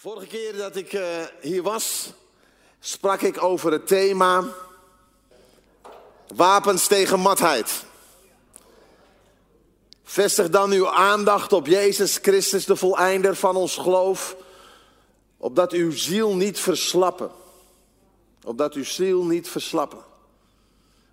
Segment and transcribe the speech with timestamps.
[0.00, 1.02] Vorige keer dat ik uh,
[1.40, 2.12] hier was,
[2.80, 4.44] sprak ik over het thema
[6.34, 7.84] wapens tegen matheid.
[10.04, 14.36] Vestig dan uw aandacht op Jezus Christus, de voleinder van ons geloof,
[15.36, 17.30] opdat uw ziel niet verslappen.
[18.44, 20.04] Opdat uw ziel niet verslappen.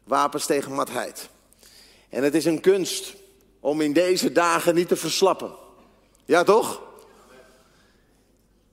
[0.03, 1.29] Wapens tegen matheid.
[2.09, 3.13] En het is een kunst
[3.59, 5.51] om in deze dagen niet te verslappen.
[6.25, 6.81] Ja, toch?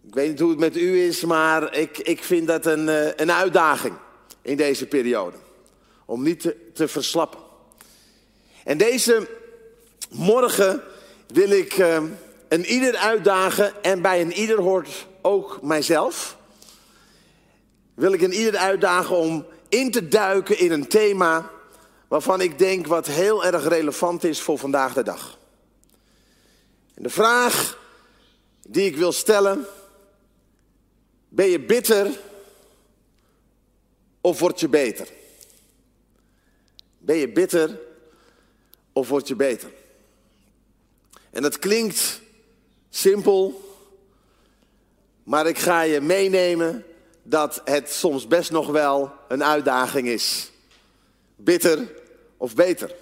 [0.07, 3.13] Ik weet niet hoe het met u is, maar ik, ik vind dat een, eh,
[3.17, 3.95] een uitdaging
[4.43, 5.37] in deze periode.
[6.07, 7.41] Om niet te, verslappen.
[8.65, 9.29] En deze
[10.11, 10.83] morgen
[11.27, 12.03] wil ik uh,
[12.49, 16.37] een ieder uitdagen en bij een ieder hoort ook mijzelf.
[17.95, 21.51] Wil ik een ieder uitdagen om in te duiken in een thema
[22.09, 25.39] waarvan ik denk wat heel erg relevant is voor vandaag de dag.
[26.95, 27.79] En de vraag
[28.69, 29.67] die ik wil stellen
[31.35, 32.21] ben je bitter
[34.21, 35.09] of word je beter?
[36.99, 37.81] Ben je bitter
[38.93, 39.71] of word je beter?
[41.31, 42.21] En dat klinkt
[42.91, 43.61] simpel,
[45.23, 46.85] maar ik ga je meenemen
[47.23, 50.51] dat het soms best nog wel een uitdaging is.
[51.37, 51.93] Bitter
[52.37, 52.95] of beter.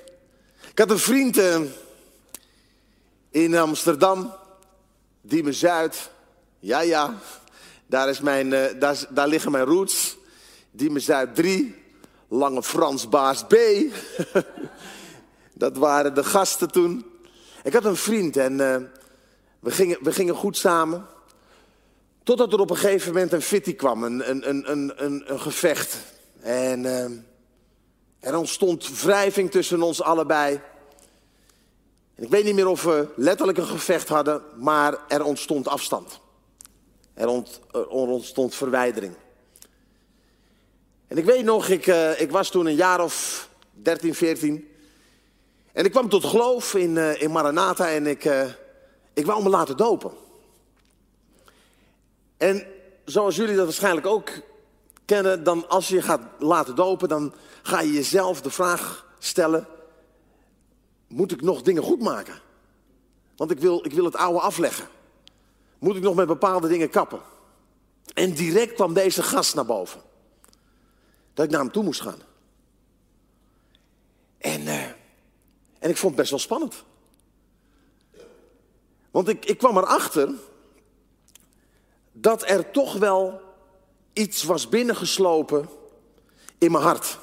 [0.70, 1.60] Ik had een vriend uh,
[3.30, 4.34] in Amsterdam,
[5.20, 6.10] Diemen Zuid.
[6.58, 7.18] Ja, ja,
[7.90, 10.16] daar, is mijn, uh, daar, daar liggen mijn roots.
[10.70, 11.74] Diemen Zuid 3,
[12.28, 13.54] Lange Frans Baas B.
[15.54, 17.06] dat waren de gasten toen.
[17.62, 18.76] Ik had een vriend en uh,
[19.60, 21.06] we, gingen, we gingen goed samen.
[22.22, 24.70] Totdat er op een gegeven moment een fitty kwam, een, een, een,
[25.04, 25.98] een, een gevecht.
[26.40, 27.04] En uh,
[28.20, 30.60] er ontstond wrijving tussen ons allebei.
[32.14, 36.19] Ik weet niet meer of we letterlijk een gevecht hadden, maar er ontstond afstand.
[37.14, 37.28] Er,
[37.88, 39.14] ontstond verwijdering.
[41.08, 44.68] En ik weet nog, ik, uh, ik was toen een jaar of 13, 14.
[45.72, 48.46] En ik kwam tot geloof in, uh, in Maranatha en ik, uh,
[49.12, 50.12] ik wou me laten dopen.
[52.36, 52.66] En
[53.04, 54.30] zoals jullie dat waarschijnlijk ook
[55.04, 59.66] kennen, dan als je gaat laten dopen, dan ga je jezelf de vraag stellen:
[61.06, 62.40] moet ik nog dingen goed maken?
[63.36, 64.86] Want ik wil, ik wil het oude afleggen.
[65.80, 67.20] Moet ik nog met bepaalde dingen kappen?
[68.14, 70.00] En direct kwam deze gast naar boven.
[71.34, 72.18] Dat ik naar hem toe moest gaan.
[74.38, 74.84] En, uh,
[75.78, 76.84] en ik vond het best wel spannend.
[79.10, 80.30] Want ik, ik kwam erachter
[82.12, 83.40] dat er toch wel
[84.12, 85.68] iets was binnengeslopen
[86.58, 87.18] in mijn hart.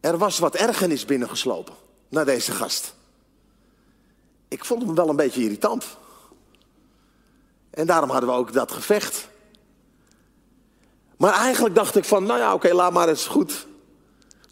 [0.00, 1.74] Er was wat ergernis binnengeslopen
[2.08, 2.94] naar deze gast.
[4.48, 5.96] Ik vond hem wel een beetje irritant.
[7.78, 9.28] En daarom hadden we ook dat gevecht.
[11.16, 13.66] Maar eigenlijk dacht ik van, nou ja, oké, laat maar eens goed.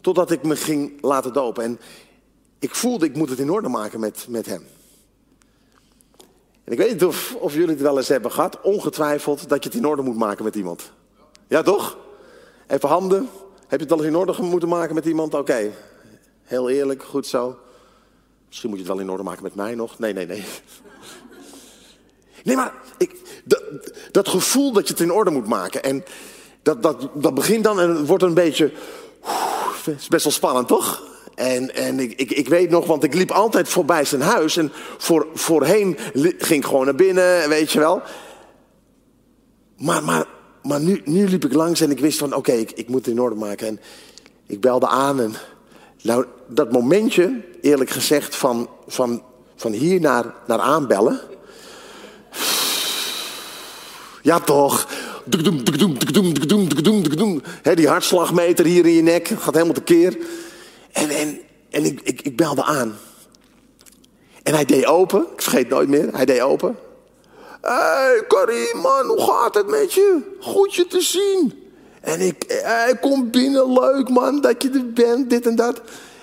[0.01, 1.63] Totdat ik me ging laten dopen.
[1.63, 1.79] En
[2.59, 4.67] ik voelde, ik moet het in orde maken met, met hem.
[6.63, 8.61] En ik weet niet of, of jullie het wel eens hebben gehad.
[8.61, 10.91] Ongetwijfeld dat je het in orde moet maken met iemand.
[11.47, 11.97] Ja, toch?
[12.67, 13.29] Even handen.
[13.67, 15.33] Heb je het wel eens in orde moeten maken met iemand?
[15.33, 15.71] Oké,
[16.43, 17.57] heel eerlijk, goed zo.
[18.47, 19.99] Misschien moet je het wel in orde maken met mij nog.
[19.99, 20.45] Nee, nee, nee.
[22.47, 23.63] Nee, maar ik, dat,
[24.11, 25.83] dat, gevoel dat je het in orde moet maken.
[25.83, 26.03] En
[26.61, 28.71] dat, dat, dat begint dan en het wordt een beetje.
[29.85, 31.03] Het is best wel spannend, toch?
[31.35, 34.57] En, en ik, ik, ik, weet nog, want ik liep altijd voorbij zijn huis.
[34.57, 38.01] En voor, voorheen ging ik gewoon naar binnen, weet je wel.
[39.77, 40.25] Maar, maar,
[40.63, 43.15] maar nu, nu liep ik langs en ik wist van, oké, ik, ik moet het
[43.15, 43.67] in orde maken.
[43.67, 43.79] En
[44.45, 45.33] ik belde aan en...
[46.01, 49.23] Nou, dat momentje, eerlijk gezegd, van, van,
[49.55, 51.21] van hier naar, naar aanbellen...
[54.21, 54.87] Ja, toch.
[57.73, 60.17] Die hartslagmeter hier in je nek gaat helemaal tekeer.
[60.91, 61.39] En, en,
[61.69, 62.97] en ik, ik, ik belde aan.
[64.43, 65.25] En hij deed open.
[65.33, 66.09] Ik vergeet nooit meer.
[66.11, 66.77] Hij deed open.
[67.61, 70.21] Hé, hey, Karim, man, hoe gaat het met je?
[70.39, 71.65] Goed je te zien.
[72.01, 75.81] En ik, hij komt binnen, leuk man, dat je er bent, dit en dat.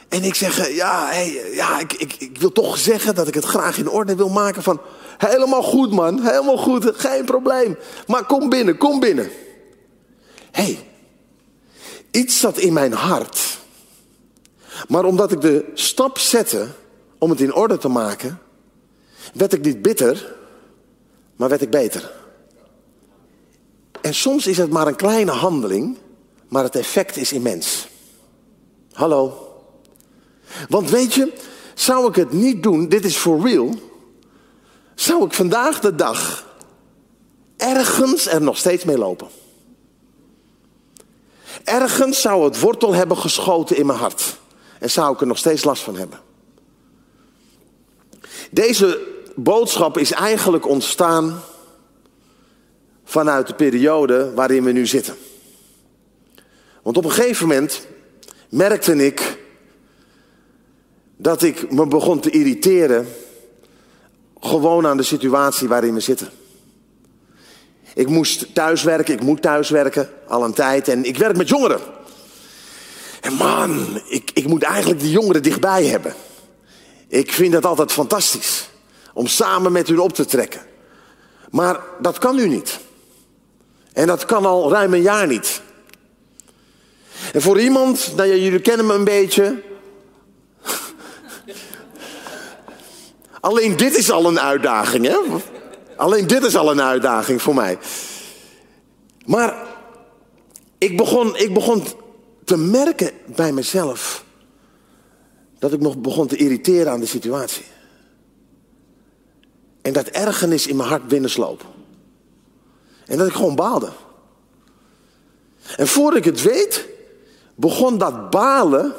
[0.09, 3.45] En ik zeg, ja, hey, ja ik, ik, ik wil toch zeggen dat ik het
[3.45, 4.81] graag in orde wil maken van...
[5.19, 7.77] Helemaal goed man, helemaal goed, geen probleem.
[8.07, 9.31] Maar kom binnen, kom binnen.
[10.51, 10.89] Hé, hey,
[12.11, 13.59] iets zat in mijn hart.
[14.89, 16.67] Maar omdat ik de stap zette
[17.19, 18.39] om het in orde te maken,
[19.35, 20.35] werd ik niet bitter,
[21.37, 22.13] maar werd ik beter.
[24.01, 25.97] En soms is het maar een kleine handeling,
[26.49, 27.89] maar het effect is immens.
[28.93, 29.49] Hallo.
[30.69, 31.33] Want weet je,
[31.75, 33.75] zou ik het niet doen, dit is for real,
[34.95, 36.47] zou ik vandaag de dag
[37.57, 39.29] ergens er nog steeds mee lopen.
[41.65, 44.39] Ergens zou het wortel hebben geschoten in mijn hart.
[44.79, 46.21] En zou ik er nog steeds last van hebben.
[48.51, 49.01] Deze
[49.35, 51.43] boodschap is eigenlijk ontstaan
[53.05, 55.17] vanuit de periode waarin we nu zitten.
[56.83, 57.87] Want op een gegeven moment
[58.49, 59.39] merkte ik
[61.17, 63.09] dat ik me begon te irriteren
[64.45, 66.29] gewoon aan de situatie waarin we zitten.
[67.95, 71.81] Ik moest thuiswerken, ik moet thuiswerken al een tijd en ik werk met jongeren.
[73.21, 76.15] En man, ik, ik moet eigenlijk die jongeren dichtbij hebben.
[77.09, 78.69] Ik vind dat altijd fantastisch
[79.13, 80.61] om samen met hun op te trekken.
[81.51, 82.79] Maar dat kan nu niet.
[83.93, 85.63] En dat kan al ruim een jaar niet.
[87.33, 89.63] En voor iemand, nou ja, jullie kennen me een beetje.
[93.45, 95.19] Alleen dit is al een uitdaging, hè?
[95.97, 97.79] Alleen dit is al een uitdaging voor mij.
[99.27, 99.67] Maar
[100.79, 101.85] ik begon, ik begon
[102.45, 104.25] te merken bij mezelf
[105.59, 107.65] dat ik me begon te irriteren aan de situatie.
[109.83, 111.65] En dat ergernis in mijn hart binnensloop.
[113.07, 113.91] En dat ik gewoon baalde.
[115.77, 116.89] En voordat ik het weet,
[117.55, 118.93] begon dat balen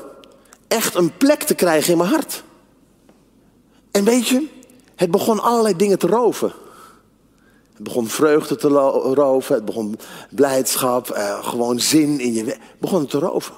[0.67, 2.43] echt een plek te krijgen in mijn hart.
[3.95, 4.47] En weet je,
[4.95, 6.53] het begon allerlei dingen te roven.
[7.73, 9.99] Het begon vreugde te roven, het begon
[10.29, 12.43] blijdschap, eh, gewoon zin in je.
[12.43, 13.55] Het begon te roven.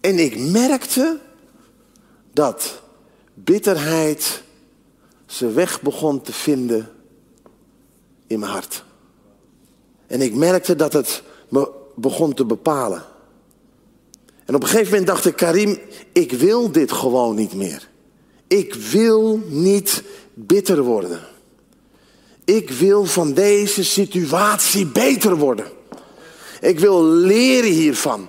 [0.00, 1.18] En ik merkte
[2.32, 2.82] dat
[3.34, 4.42] bitterheid
[5.26, 6.88] zijn weg begon te vinden
[8.26, 8.84] in mijn hart.
[10.06, 13.04] En ik merkte dat het me begon te bepalen.
[14.44, 15.78] En op een gegeven moment dacht ik, Karim,
[16.12, 17.89] ik wil dit gewoon niet meer.
[18.50, 20.02] Ik wil niet
[20.34, 21.20] bitter worden.
[22.44, 25.66] Ik wil van deze situatie beter worden.
[26.60, 28.28] Ik wil leren hiervan.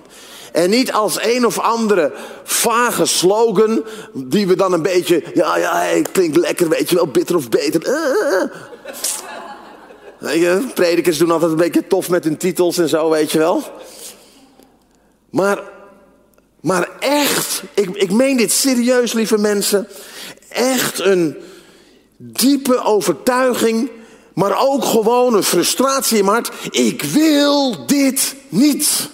[0.52, 2.12] En niet als een of andere
[2.44, 7.06] vage slogan, die we dan een beetje, ja, ja, het klinkt lekker, weet je wel,
[7.06, 7.88] bitter of beter.
[10.20, 10.58] Uh.
[10.74, 13.62] predikers doen altijd een beetje tof met hun titels en zo, weet je wel.
[15.30, 15.62] Maar,
[16.62, 19.88] maar echt, ik, ik meen dit serieus, lieve mensen.
[20.48, 21.36] Echt een
[22.16, 23.90] diepe overtuiging,
[24.34, 26.74] maar ook gewoon een frustratie in mijn hart.
[26.74, 29.08] Ik wil dit niet.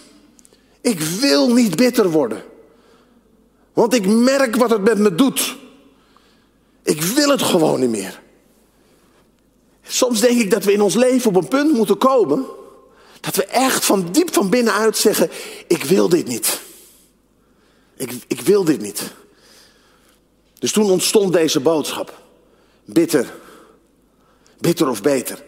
[0.80, 2.42] Ik wil niet bitter worden.
[3.72, 5.56] Want ik merk wat het met me doet.
[6.82, 8.20] Ik wil het gewoon niet meer.
[9.82, 12.44] Soms denk ik dat we in ons leven op een punt moeten komen.
[13.20, 15.30] Dat we echt van diep van binnenuit zeggen:
[15.66, 16.66] Ik wil dit niet.
[17.98, 19.02] Ik, ik wil dit niet.
[20.58, 22.22] Dus toen ontstond deze boodschap.
[22.84, 23.34] Bitter.
[24.60, 25.42] Bitter of beter.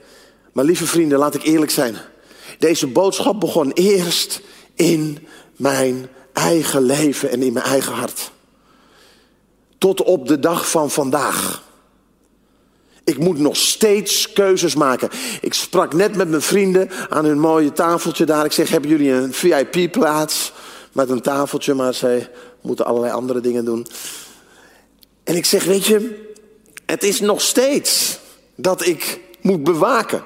[0.52, 1.96] Maar lieve vrienden, laat ik eerlijk zijn.
[2.58, 4.40] Deze boodschap begon eerst
[4.74, 5.26] in
[5.56, 8.30] mijn eigen leven en in mijn eigen hart.
[9.78, 11.62] Tot op de dag van vandaag.
[13.04, 15.08] Ik moet nog steeds keuzes maken.
[15.40, 18.44] Ik sprak net met mijn vrienden aan hun mooie tafeltje daar.
[18.44, 20.52] Ik zeg, hebben jullie een VIP-plaats
[20.92, 21.74] met een tafeltje?
[21.74, 23.86] Maar zij moeten allerlei andere dingen doen.
[25.24, 26.28] En ik zeg, weet je,
[26.86, 28.18] het is nog steeds
[28.54, 30.24] dat ik moet bewaken.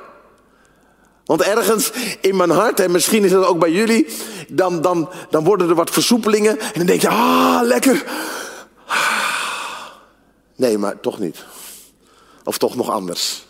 [1.25, 1.91] Want ergens
[2.21, 4.07] in mijn hart, en misschien is dat ook bij jullie,
[4.49, 6.59] dan, dan, dan worden er wat versoepelingen.
[6.59, 8.05] En dan denk je, ah, lekker.
[10.57, 11.45] Nee, maar toch niet.
[12.45, 13.44] Of toch nog anders.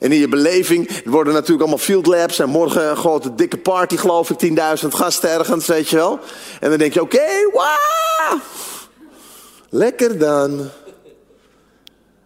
[0.00, 2.38] En in je beleving worden natuurlijk allemaal field labs.
[2.38, 4.58] En morgen een grote dikke party, geloof ik.
[4.82, 6.18] 10.000 gasten ergens, weet je wel.
[6.60, 8.40] En dan denk je, oké, okay.
[9.68, 10.68] Lekker dan.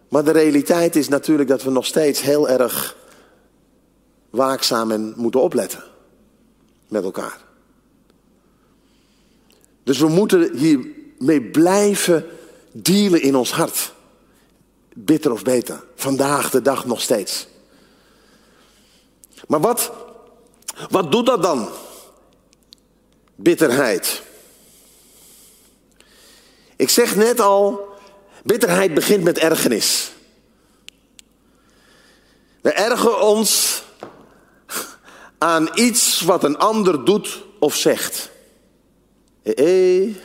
[0.09, 2.95] Maar de realiteit is natuurlijk dat we nog steeds heel erg
[4.29, 5.83] waakzaam en moeten opletten
[6.87, 7.37] met elkaar.
[9.83, 12.25] Dus we moeten hiermee blijven
[12.71, 13.93] dealen in ons hart.
[14.93, 15.83] Bitter of beter.
[15.95, 17.47] Vandaag de dag nog steeds.
[19.47, 19.91] Maar wat,
[20.89, 21.69] wat doet dat dan?
[23.35, 24.21] Bitterheid.
[26.75, 27.87] Ik zeg net al,
[28.43, 30.11] bitterheid begint met ergernis.
[32.61, 33.83] We ergeren ons
[35.37, 38.31] aan iets wat een ander doet of zegt.
[39.43, 40.15] Eh, eh,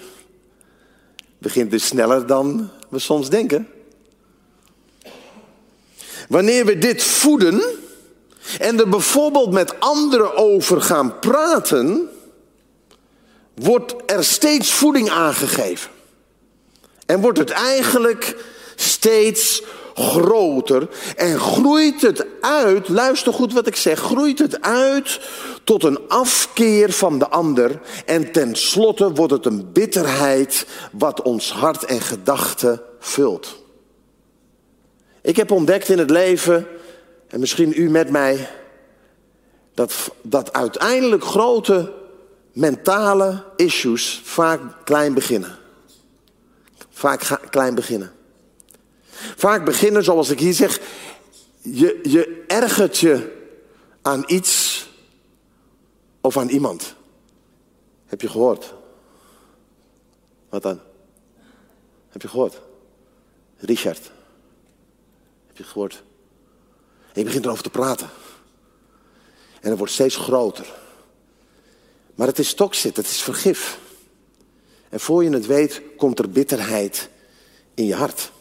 [1.39, 3.69] begint dus sneller dan we soms denken.
[6.29, 7.63] Wanneer we dit voeden
[8.59, 12.09] en er bijvoorbeeld met anderen over gaan praten,
[13.55, 15.91] wordt er steeds voeding aangegeven.
[17.07, 18.37] En wordt het eigenlijk
[18.77, 19.63] steeds
[19.95, 25.21] groter en groeit het uit, luister goed wat ik zeg, groeit het uit
[25.65, 31.85] tot een afkeer van de ander en tenslotte wordt het een bitterheid wat ons hart
[31.85, 33.59] en gedachten vult.
[35.23, 36.67] Ik heb ontdekt in het leven,
[37.31, 38.49] en misschien u met mij,
[39.75, 41.93] dat, dat uiteindelijk grote
[42.53, 45.59] mentale issues vaak klein beginnen.
[46.91, 48.13] Vaak klein beginnen.
[49.37, 50.81] Vaak beginnen, zoals ik hier zeg,
[51.63, 53.39] je, je ergert je
[54.03, 54.87] aan iets
[56.21, 56.95] of aan iemand.
[58.07, 58.75] Heb je gehoord?
[60.49, 60.81] Wat dan?
[62.09, 62.61] Heb je gehoord?
[63.57, 64.11] Richard.
[65.47, 66.03] Heb je gehoord?
[67.21, 68.11] Je begint erover te praten.
[69.61, 70.73] En het wordt steeds groter.
[72.15, 73.79] Maar het is toxic, het is vergif.
[74.89, 77.09] En voor je het weet, komt er bitterheid
[77.75, 78.33] in je hart.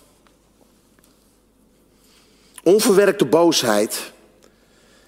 [2.64, 4.12] Onverwerkte boosheid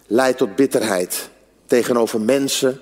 [0.07, 1.29] leidt tot bitterheid
[1.65, 2.81] tegenover mensen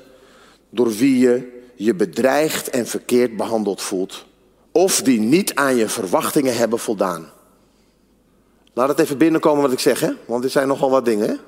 [0.70, 4.26] door wie je je bedreigd en verkeerd behandeld voelt.
[4.72, 7.32] Of die niet aan je verwachtingen hebben voldaan.
[8.80, 10.12] Laat het even binnenkomen wat ik zeg, hè?
[10.26, 11.40] want dit zijn nogal wat dingen.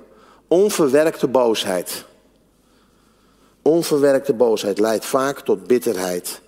[0.47, 2.05] Onverwerkte boosheid.
[3.61, 6.41] Onverwerkte boosheid leidt vaak tot bitterheid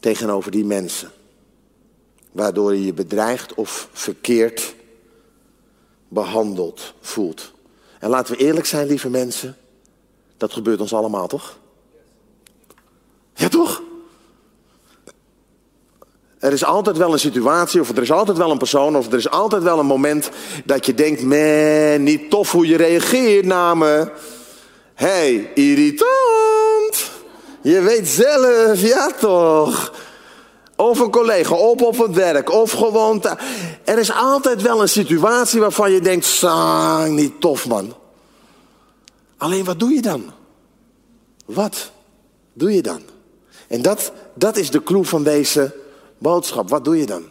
[0.00, 1.10] tegenover die mensen.
[2.32, 4.74] Waardoor je je bedreigd of verkeerd
[6.08, 7.52] behandeld voelt.
[7.98, 9.56] En laten we eerlijk zijn, lieve mensen.
[10.36, 11.58] Dat gebeurt ons allemaal, toch?
[13.34, 13.82] Ja, toch?
[16.50, 19.18] Er is altijd wel een situatie, of er is altijd wel een persoon, of er
[19.18, 20.30] is altijd wel een moment
[20.64, 24.10] dat je denkt: man, niet tof hoe je reageert naar me.
[24.94, 27.10] hey, irritant.
[27.62, 29.92] Je weet zelf, ja toch?
[30.76, 33.22] Of een collega, op op het werk, of gewoon.
[33.84, 37.94] Er is altijd wel een situatie waarvan je denkt: sang, niet tof man.
[39.36, 40.32] Alleen wat doe je dan?
[41.44, 41.90] Wat
[42.52, 43.00] doe je dan?
[43.68, 45.74] En dat, dat is de clue van deze
[46.20, 46.68] boodschap.
[46.68, 47.24] Wat doe je dan?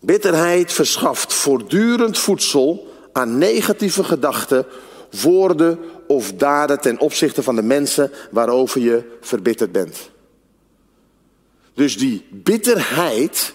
[0.00, 4.66] Bitterheid verschaft voortdurend voedsel aan negatieve gedachten,
[5.22, 10.10] woorden of daden ten opzichte van de mensen waarover je verbitterd bent.
[11.74, 13.54] Dus die bitterheid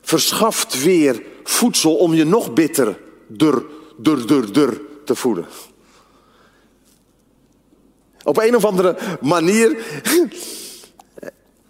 [0.00, 3.64] verschaft weer voedsel om je nog bitter, dur,
[3.96, 5.46] dur, dur, dur te voelen.
[8.22, 9.76] Op een of andere manier.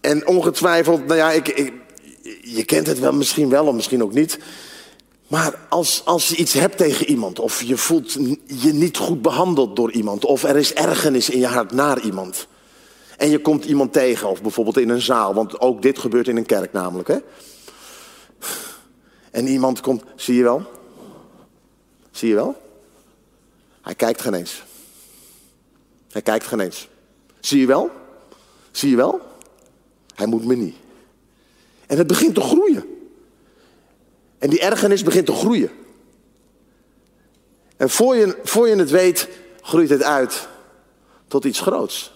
[0.04, 1.72] En ongetwijfeld, nou ja, ik,
[2.42, 4.38] je kent het wel misschien wel of misschien ook niet.
[5.28, 8.12] Maar als, als je iets hebt tegen iemand, of je voelt
[8.46, 12.46] je niet goed behandeld door iemand, of er is ergernis in je hart naar iemand.
[13.16, 16.36] En je komt iemand tegen, of bijvoorbeeld in een zaal, want ook dit gebeurt in
[16.36, 17.08] een kerk namelijk.
[17.08, 17.18] Hè?
[19.30, 20.62] En iemand komt, zie je wel?
[22.10, 22.62] Zie je wel?
[23.82, 24.62] Hij kijkt geen eens.
[26.10, 26.88] Hij kijkt geen eens.
[27.40, 27.90] Zie je wel?
[28.70, 29.32] Zie je wel?
[30.14, 30.76] Hij moet me niet.
[31.86, 32.84] En het begint te groeien.
[34.38, 35.70] En die ergernis begint te groeien.
[37.76, 39.28] En voor je, voor je het weet,
[39.62, 40.48] groeit het uit
[41.28, 42.12] tot iets groots.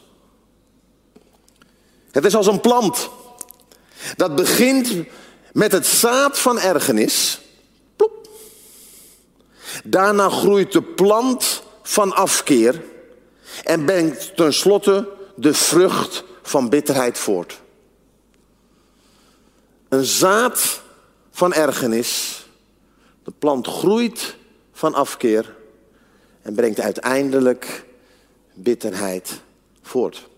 [2.11, 3.11] Het is als een plant.
[4.17, 4.95] Dat begint
[5.53, 7.41] met het zaad van ergernis.
[9.85, 12.83] Daarna groeit de plant van afkeer
[13.65, 17.61] en brengt tenslotte de vrucht van bitterheid voort.
[19.89, 20.81] Een zaad
[21.31, 22.43] van ergernis.
[23.25, 24.37] De plant groeit
[24.73, 25.57] van afkeer
[26.43, 27.85] en brengt uiteindelijk
[28.55, 29.41] bitterheid
[29.83, 30.29] voort.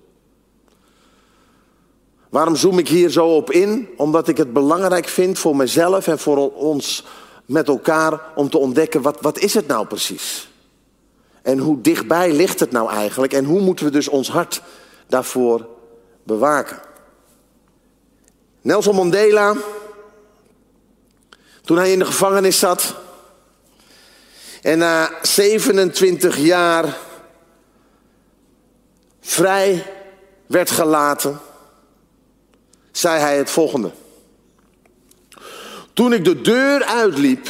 [2.28, 3.88] Waarom zoom ik hier zo op in?
[3.96, 7.04] Omdat ik het belangrijk vind voor mezelf en voor ons
[7.46, 10.48] met elkaar om te ontdekken wat, wat is het nou precies?
[11.42, 13.32] En hoe dichtbij ligt het nou eigenlijk?
[13.32, 14.62] En hoe moeten we dus ons hart
[15.06, 15.68] daarvoor
[16.22, 16.89] bewaken?
[18.62, 19.56] Nelson Mandela,
[21.64, 22.94] toen hij in de gevangenis zat
[24.62, 26.96] en na 27 jaar
[29.20, 29.86] vrij
[30.46, 31.40] werd gelaten,
[32.90, 33.90] zei hij het volgende.
[35.92, 37.48] Toen ik de deur uitliep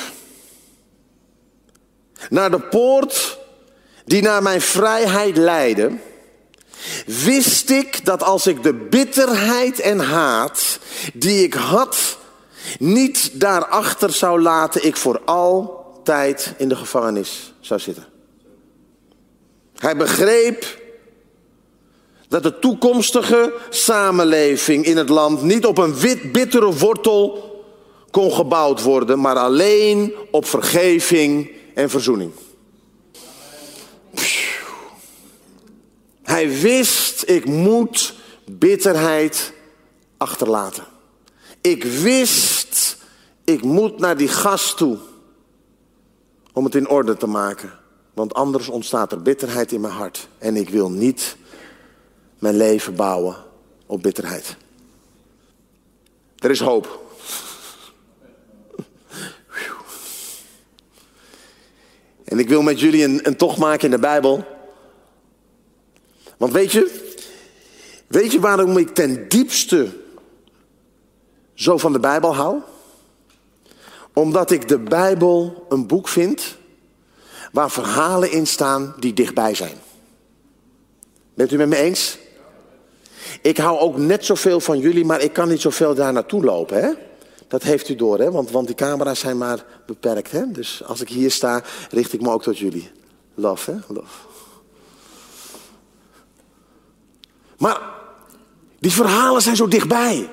[2.30, 3.38] naar de poort
[4.04, 5.98] die naar mijn vrijheid leidde,
[7.06, 10.78] wist ik dat als ik de bitterheid en haat
[11.14, 12.18] die ik had,
[12.78, 18.06] niet daarachter zou laten, ik voor altijd in de gevangenis zou zitten.
[19.76, 20.80] Hij begreep
[22.28, 27.48] dat de toekomstige samenleving in het land niet op een wit bittere wortel
[28.10, 32.32] kon gebouwd worden, maar alleen op vergeving en verzoening.
[36.30, 39.52] Hij wist, ik moet bitterheid
[40.16, 40.84] achterlaten.
[41.60, 42.96] Ik wist,
[43.44, 44.98] ik moet naar die gast toe
[46.52, 47.72] om het in orde te maken.
[48.14, 50.28] Want anders ontstaat er bitterheid in mijn hart.
[50.38, 51.36] En ik wil niet
[52.38, 53.36] mijn leven bouwen
[53.86, 54.56] op bitterheid.
[56.38, 57.00] Er is hoop.
[62.24, 64.58] En ik wil met jullie een, een tocht maken in de Bijbel.
[66.40, 67.12] Want weet je,
[68.06, 69.88] weet je waarom ik ten diepste
[71.54, 72.58] zo van de Bijbel hou?
[74.12, 76.56] Omdat ik de Bijbel een boek vind
[77.52, 79.76] waar verhalen in staan die dichtbij zijn.
[81.34, 82.18] Bent u met me eens?
[83.42, 86.82] Ik hou ook net zoveel van jullie, maar ik kan niet zoveel daar naartoe lopen.
[86.82, 86.92] Hè?
[87.48, 88.30] Dat heeft u door, hè?
[88.30, 90.30] Want, want die camera's zijn maar beperkt.
[90.30, 90.50] Hè?
[90.50, 92.90] Dus als ik hier sta, richt ik me ook tot jullie.
[93.34, 93.94] Love, hè?
[93.94, 94.29] Love.
[97.60, 97.80] Maar
[98.78, 100.30] die verhalen zijn zo dichtbij.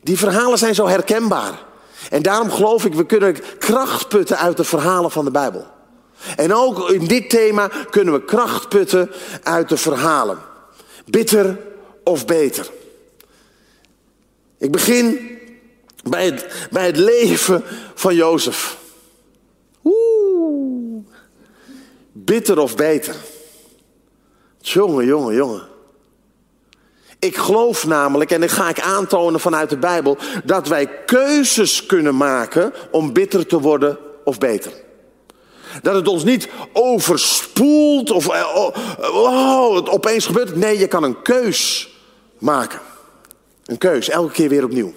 [0.00, 1.64] Die verhalen zijn zo herkenbaar.
[2.10, 5.66] En daarom geloof ik, we kunnen kracht putten uit de verhalen van de Bijbel.
[6.36, 9.10] En ook in dit thema kunnen we kracht putten
[9.42, 10.38] uit de verhalen.
[11.06, 11.58] Bitter
[12.04, 12.70] of beter.
[14.58, 15.30] Ik begin
[16.02, 17.64] bij het, bij het leven
[17.94, 18.76] van Jozef.
[19.84, 21.06] Oeh.
[22.12, 23.14] Bitter of beter.
[24.60, 25.70] Jongen, jongen, jongen.
[27.22, 32.16] Ik geloof namelijk, en dat ga ik aantonen vanuit de Bijbel, dat wij keuzes kunnen
[32.16, 34.72] maken om bitter te worden of beter.
[35.82, 38.74] Dat het ons niet overspoelt of eh, oh,
[39.14, 40.56] oh, het opeens gebeurt.
[40.56, 41.90] Nee, je kan een keus
[42.38, 42.80] maken.
[43.64, 44.92] Een keus, elke keer weer opnieuw.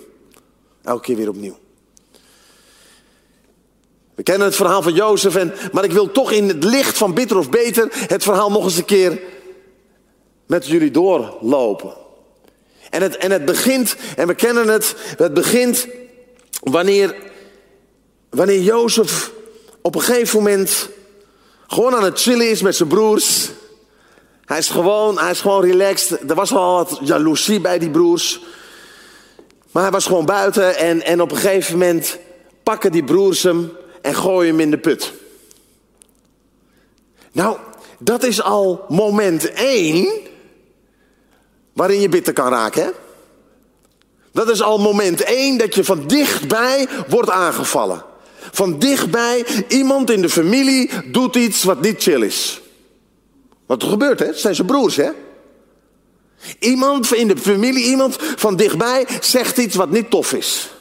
[0.84, 1.58] Elke keer weer opnieuw.
[4.15, 7.13] We kennen het verhaal van Jozef, en, maar ik wil toch in het licht van
[7.13, 9.22] bitter of beter het verhaal nog eens een keer
[10.46, 12.03] met jullie doorlopen.
[12.89, 15.87] En het, en het begint, en we kennen het, het begint
[16.59, 17.15] wanneer,
[18.29, 19.31] wanneer Jozef
[19.81, 20.89] op een gegeven moment
[21.67, 23.50] gewoon aan het chillen is met zijn broers.
[24.45, 26.29] Hij is gewoon, hij is gewoon relaxed.
[26.29, 28.39] Er was wel wat jaloezie bij die broers.
[29.71, 32.17] Maar hij was gewoon buiten en, en op een gegeven moment
[32.63, 33.71] pakken die broers hem
[34.01, 35.13] en gooien hem in de put.
[37.31, 37.57] Nou,
[38.00, 40.07] dat is al moment één
[41.75, 42.83] waarin je bitter kan raken.
[42.83, 42.90] Hè?
[44.31, 48.03] Dat is al moment één dat je van dichtbij wordt aangevallen.
[48.51, 52.61] Van dichtbij, iemand in de familie doet iets wat niet chill is.
[53.66, 54.25] Wat er gebeurt, hè?
[54.25, 55.11] Het zijn zijn broers, hè?
[56.59, 60.72] Iemand in de familie, iemand van dichtbij zegt iets wat niet tof is.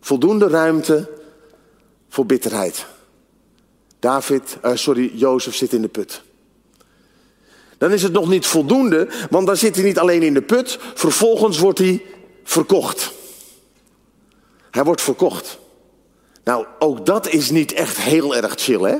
[0.00, 1.10] Voldoende ruimte
[2.08, 2.86] voor bitterheid.
[3.98, 6.22] David, uh, sorry, Jozef zit in de put.
[7.80, 10.78] Dan is het nog niet voldoende, want dan zit hij niet alleen in de put,
[10.94, 12.02] vervolgens wordt hij
[12.44, 13.12] verkocht.
[14.70, 15.58] Hij wordt verkocht.
[16.44, 18.96] Nou, ook dat is niet echt heel erg chill, hè?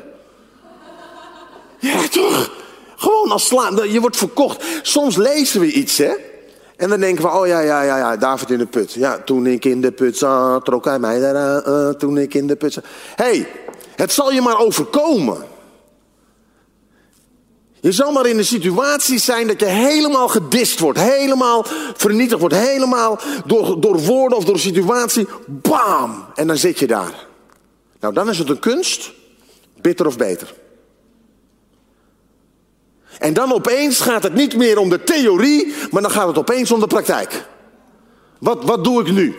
[1.78, 2.52] Ja, toch?
[2.96, 3.90] Gewoon als slaan.
[3.90, 4.64] Je wordt verkocht.
[4.82, 6.12] Soms lezen we iets, hè?
[6.76, 8.92] En dan denken we, oh ja, ja, ja, ja, David in de put.
[8.92, 12.46] Ja, toen ik in de put zat, trok hij mij daar uh, toen ik in
[12.46, 12.84] de put zat.
[13.14, 13.48] Hey,
[13.96, 15.49] het zal je maar overkomen.
[17.80, 21.64] Je zal maar in een situatie zijn dat je helemaal gedist wordt, helemaal
[21.94, 27.26] vernietigd wordt, helemaal door, door woorden of door situatie, bam, en dan zit je daar.
[28.00, 29.12] Nou, dan is het een kunst,
[29.80, 30.54] bitter of beter.
[33.18, 36.70] En dan opeens gaat het niet meer om de theorie, maar dan gaat het opeens
[36.70, 37.46] om de praktijk.
[38.38, 39.36] Wat, wat doe ik nu?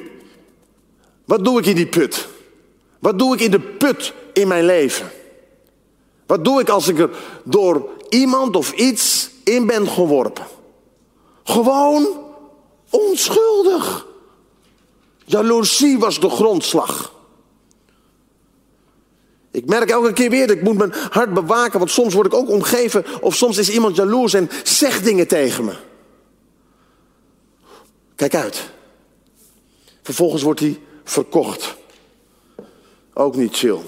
[1.25, 2.27] Wat doe ik in die put?
[2.99, 5.11] Wat doe ik in de put in mijn leven?
[6.25, 7.09] Wat doe ik als ik er
[7.43, 10.45] door iemand of iets in ben geworpen?
[11.43, 12.07] Gewoon
[12.89, 14.07] onschuldig.
[15.25, 17.13] Jaloezie was de grondslag.
[19.51, 22.33] Ik merk elke keer weer dat ik moet mijn hart bewaken, want soms word ik
[22.33, 25.75] ook omgeven of soms is iemand jaloers en zegt dingen tegen me.
[28.15, 28.69] Kijk uit.
[30.01, 31.75] Vervolgens wordt hij verkocht.
[33.13, 33.79] Ook niet chill.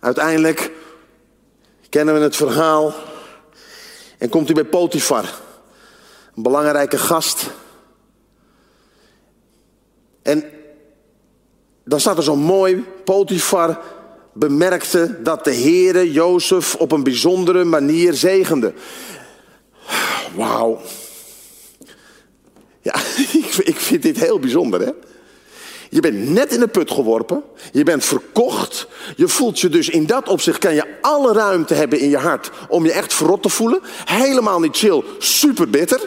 [0.00, 0.72] Uiteindelijk
[1.88, 2.94] kennen we het verhaal
[4.18, 5.24] en komt hij bij Potifar,
[6.36, 7.50] een belangrijke gast.
[10.22, 10.44] En
[11.84, 13.80] dan staat er zo mooi, Potifar
[14.32, 18.72] bemerkte dat de Heere Jozef op een bijzondere manier zegende.
[20.34, 20.80] Wauw.
[22.82, 22.94] Ja,
[23.72, 24.92] ik vind dit heel bijzonder hè.
[25.90, 27.42] Je bent net in de put geworpen.
[27.72, 28.86] Je bent verkocht.
[29.16, 32.50] Je voelt je dus in dat opzicht kan je alle ruimte hebben in je hart
[32.68, 33.80] om je echt verrot te voelen.
[34.04, 36.00] Helemaal niet chill, super bitter.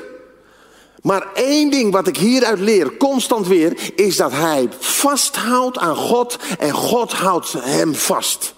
[1.02, 6.38] Maar één ding wat ik hieruit leer, constant weer, is dat hij vasthoudt aan God
[6.60, 8.54] en God houdt hem vast.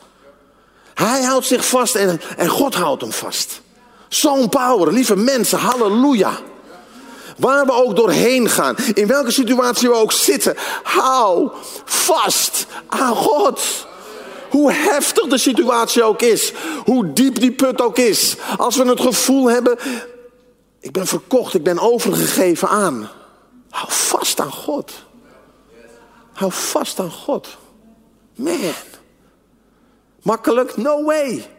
[0.93, 3.61] Hij houdt zich vast en, en God houdt hem vast.
[4.07, 6.39] Zo'n power, lieve mensen, halleluja.
[7.41, 11.49] Waar we ook doorheen gaan, in welke situatie we ook zitten, hou
[11.85, 13.87] vast aan God.
[14.49, 16.53] Hoe heftig de situatie ook is,
[16.85, 18.35] hoe diep die put ook is.
[18.57, 19.77] Als we het gevoel hebben,
[20.79, 23.09] ik ben verkocht, ik ben overgegeven aan.
[23.69, 24.91] Hou vast aan God.
[26.33, 27.47] Hou vast aan God.
[28.35, 28.73] Man.
[30.21, 30.77] Makkelijk?
[30.77, 31.49] No way.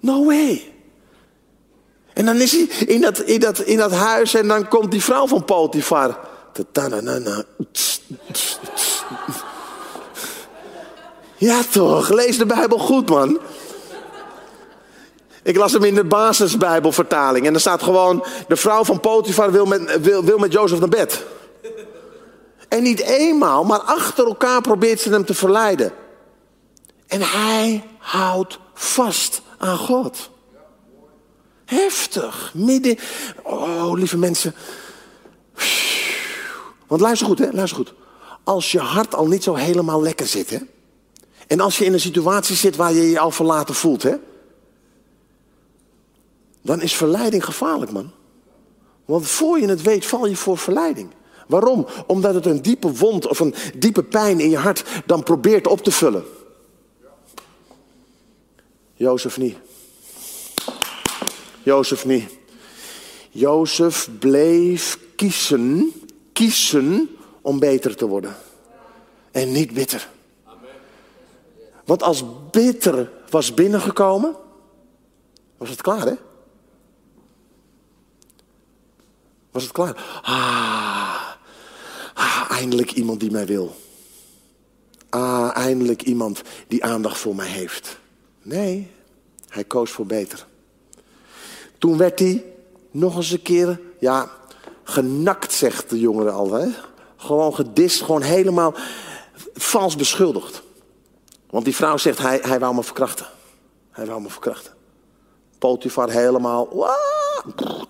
[0.00, 0.72] No way.
[2.18, 5.02] En dan is hij in dat, in dat, in dat huis en dan komt die
[5.02, 6.18] vrouw van Potifar.
[11.36, 13.38] Ja toch, lees de Bijbel goed man.
[15.42, 18.24] Ik las hem in de basisbijbelvertaling en er staat gewoon...
[18.48, 21.24] de vrouw van Potifar wil met, wil, wil met Jozef naar bed.
[22.68, 25.92] En niet eenmaal, maar achter elkaar probeert ze hem te verleiden.
[27.06, 30.30] En hij houdt vast aan God.
[31.68, 32.52] Heftig.
[32.54, 32.98] Midden.
[33.42, 34.54] Oh, lieve mensen.
[36.86, 37.50] Want luister goed, hè?
[37.50, 37.94] Luister goed.
[38.44, 40.58] Als je hart al niet zo helemaal lekker zit, hè?
[41.46, 44.14] En als je in een situatie zit waar je je al verlaten voelt, hè?
[46.62, 48.10] Dan is verleiding gevaarlijk, man.
[49.04, 51.10] Want voor je het weet, val je voor verleiding.
[51.46, 51.86] Waarom?
[52.06, 55.82] Omdat het een diepe wond of een diepe pijn in je hart dan probeert op
[55.82, 56.24] te vullen.
[58.94, 59.56] Jozef niet.
[61.62, 62.36] Jozef niet.
[63.30, 65.92] Jozef bleef kiezen,
[66.32, 68.36] kiezen om beter te worden.
[69.30, 70.08] En niet bitter.
[71.84, 74.36] Want als bitter was binnengekomen,
[75.56, 76.14] was het klaar, hè?
[79.50, 80.20] Was het klaar?
[80.22, 81.32] Ah,
[82.14, 83.76] ah, eindelijk iemand die mij wil.
[85.08, 87.98] Ah, eindelijk iemand die aandacht voor mij heeft.
[88.42, 88.90] Nee,
[89.48, 90.46] hij koos voor beter.
[91.78, 92.44] Toen werd hij
[92.90, 94.30] nog eens een keer, ja,
[94.82, 96.52] genakt, zegt de jongere al.
[96.52, 96.68] Hè?
[97.16, 98.74] Gewoon gedist, gewoon helemaal
[99.54, 100.62] vals beschuldigd.
[101.50, 103.26] Want die vrouw zegt, hij, hij wou me verkrachten.
[103.90, 104.72] Hij wou me verkrachten.
[105.58, 106.68] Potifar helemaal,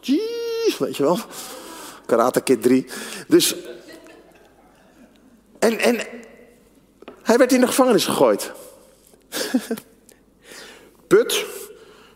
[0.00, 1.18] jeez, weet je wel.
[2.06, 2.86] Karate Kid 3.
[3.28, 3.54] Dus,
[5.58, 6.06] en, en
[7.22, 8.52] hij werd in de gevangenis gegooid.
[11.06, 11.46] Put,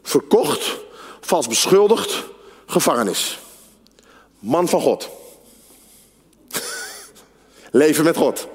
[0.02, 0.78] verkocht,
[1.26, 2.24] vals beschuldigd,
[2.66, 3.38] gevangenis.
[4.38, 5.08] Man van God.
[7.70, 8.46] Leven met God.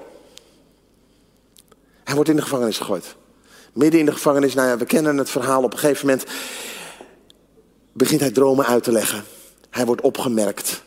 [2.03, 3.15] Hij wordt in de gevangenis gegooid.
[3.73, 5.63] Midden in de gevangenis, nou ja, we kennen het verhaal.
[5.63, 6.27] Op een gegeven moment
[7.93, 9.23] begint hij dromen uit te leggen.
[9.69, 10.83] Hij wordt opgemerkt.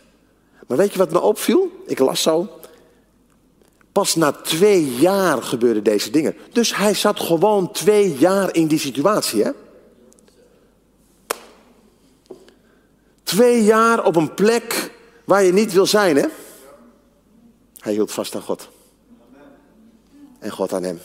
[0.67, 1.71] Maar weet je wat me opviel?
[1.87, 2.61] Ik las zo.
[3.93, 6.37] Pas na twee jaar gebeurden deze dingen.
[6.53, 9.51] Dus hij zat gewoon twee jaar in die situatie, hè?
[13.31, 14.91] Twee jaar op een plek
[15.25, 16.27] waar je niet wil zijn, hè?
[17.79, 18.69] Hij hield vast aan God.
[20.39, 21.01] En God aan hem.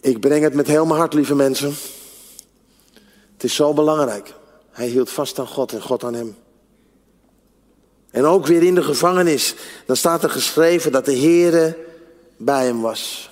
[0.00, 1.74] Ik breng het met heel mijn hart, lieve mensen.
[3.32, 4.34] Het is zo belangrijk.
[4.70, 6.36] Hij hield vast aan God en God aan hem.
[8.10, 9.54] En ook weer in de gevangenis.
[9.86, 11.78] Dan staat er geschreven dat de Heere
[12.36, 13.27] bij hem was.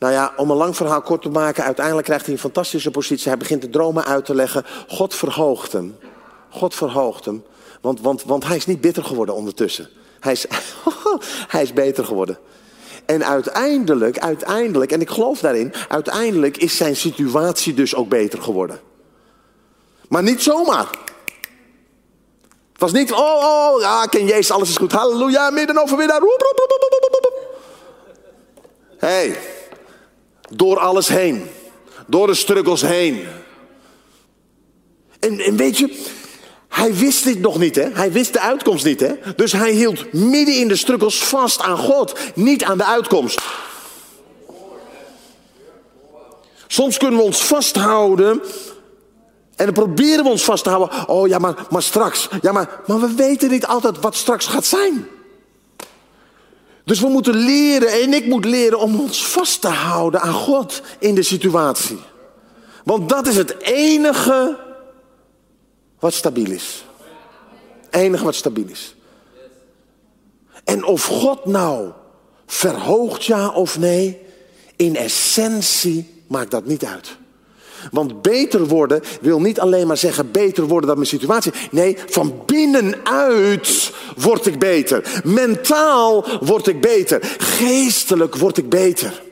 [0.00, 3.28] Nou ja, om een lang verhaal kort te maken, uiteindelijk krijgt hij een fantastische positie.
[3.28, 4.64] Hij begint de dromen uit te leggen.
[4.88, 5.96] God verhoogt hem.
[6.50, 7.44] God verhoogt hem.
[7.80, 9.88] Want, want, want hij is niet bitter geworden ondertussen.
[10.20, 10.46] Hij is,
[11.54, 12.38] hij is beter geworden.
[13.06, 18.80] En uiteindelijk, uiteindelijk, en ik geloof daarin, uiteindelijk is zijn situatie dus ook beter geworden.
[20.08, 20.88] Maar niet zomaar.
[22.72, 24.92] Het was niet, oh, oh, ja, ken Jezus, alles is goed.
[24.92, 26.20] Halleluja, midden overwinnaar.
[28.98, 29.59] Hé, hey,
[30.50, 31.46] door alles heen.
[32.06, 33.26] Door de struggles heen.
[35.20, 36.08] En, en weet je,
[36.68, 37.88] hij wist dit nog niet, hè?
[37.92, 39.12] Hij wist de uitkomst niet, hè?
[39.36, 43.40] Dus hij hield midden in de struggles vast aan God, niet aan de uitkomst.
[46.66, 48.40] Soms kunnen we ons vasthouden
[49.56, 51.08] en dan proberen we ons vast te houden.
[51.08, 52.28] Oh ja, maar, maar straks.
[52.40, 55.08] Ja, maar, maar we weten niet altijd wat straks gaat zijn.
[56.90, 60.82] Dus we moeten leren, en ik moet leren om ons vast te houden aan God
[60.98, 61.98] in de situatie.
[62.84, 64.58] Want dat is het enige
[65.98, 66.84] wat stabiel is.
[67.90, 68.94] Enige wat stabiel is.
[70.64, 71.90] En of God nou
[72.46, 74.20] verhoogt ja of nee,
[74.76, 77.16] in essentie maakt dat niet uit.
[77.90, 81.52] Want beter worden wil niet alleen maar zeggen beter worden dan mijn situatie.
[81.70, 85.20] Nee, van binnenuit word ik beter.
[85.24, 87.36] Mentaal word ik beter.
[87.38, 89.22] Geestelijk word ik beter.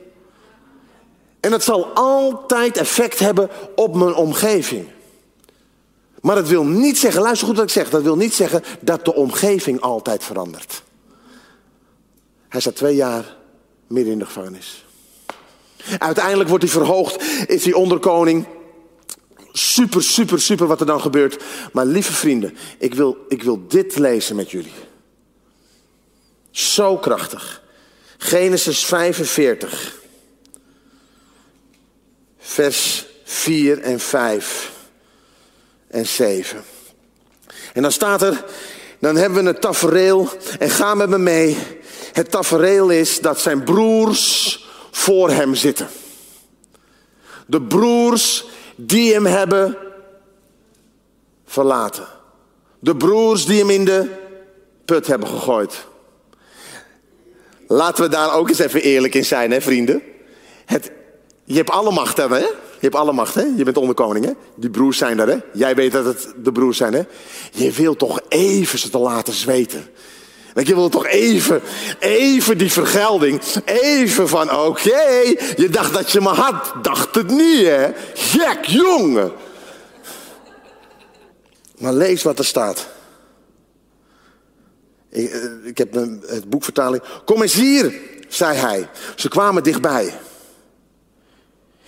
[1.41, 4.87] En het zal altijd effect hebben op mijn omgeving.
[6.21, 9.05] Maar dat wil niet zeggen, luister goed wat ik zeg, dat wil niet zeggen dat
[9.05, 10.83] de omgeving altijd verandert.
[12.49, 13.37] Hij zat twee jaar
[13.87, 14.85] midden in de gevangenis.
[15.99, 18.47] Uiteindelijk wordt hij verhoogd, is hij onderkoning.
[19.53, 21.45] Super, super, super wat er dan gebeurt.
[21.73, 24.73] Maar lieve vrienden, ik wil, ik wil dit lezen met jullie.
[26.51, 27.63] Zo krachtig.
[28.19, 29.97] Genesis 45.
[32.39, 34.73] Vers 4 en 5
[35.89, 36.65] en 7.
[37.73, 38.45] En dan staat er,
[38.99, 41.57] dan hebben we het tafereel en ga met me mee.
[42.13, 45.89] Het tafereel is dat zijn broers voor hem zitten.
[47.47, 48.45] De broers
[48.77, 49.77] die hem hebben
[51.47, 52.07] verlaten.
[52.79, 54.11] De broers die hem in de
[54.85, 55.87] put hebben gegooid.
[57.67, 60.03] Laten we daar ook eens even eerlijk in zijn, hè, vrienden.
[60.65, 60.91] Het,
[61.45, 62.39] je hebt alle macht, hè?
[62.81, 63.43] Je hebt alle macht, hè?
[63.57, 64.33] Je bent onderkoning, hè?
[64.57, 65.37] Die broers zijn er, hè?
[65.53, 67.03] Jij weet dat het de broers zijn, hè?
[67.53, 69.91] Je wil toch even ze te laten zweten.
[70.67, 71.63] Je wil toch even,
[71.99, 73.41] even die vergelding.
[73.65, 75.01] Even van, oké,
[75.57, 76.73] je dacht dat je me had.
[76.83, 77.93] Dacht het niet, hè?
[78.15, 79.33] Gek, jongen.
[81.79, 82.89] Maar lees wat er staat.
[85.11, 85.93] Ik, eh, ik heb
[86.27, 87.03] het boekvertaling.
[87.25, 88.89] Kom eens hier, zei hij.
[89.17, 90.13] Ze kwamen dichtbij.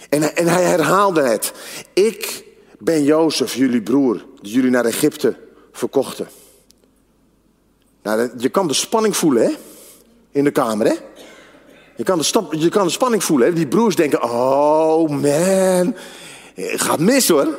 [0.09, 1.53] En, en hij herhaalde het.
[1.93, 2.45] Ik
[2.79, 5.37] ben Jozef, jullie broer, die jullie naar Egypte
[5.73, 6.29] verkochten.
[8.03, 9.53] Nou, je kan de spanning voelen, hè?
[10.31, 10.95] In de kamer, hè?
[11.97, 13.53] Je kan de, je kan de spanning voelen, hè?
[13.55, 15.95] Die broers denken, oh man,
[16.55, 17.59] het gaat mis hoor.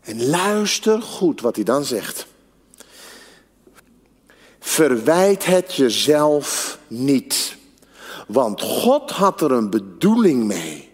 [0.00, 2.26] En luister goed wat hij dan zegt.
[4.60, 7.56] Verwijt het jezelf niet.
[8.26, 10.88] Want God had er een bedoeling mee.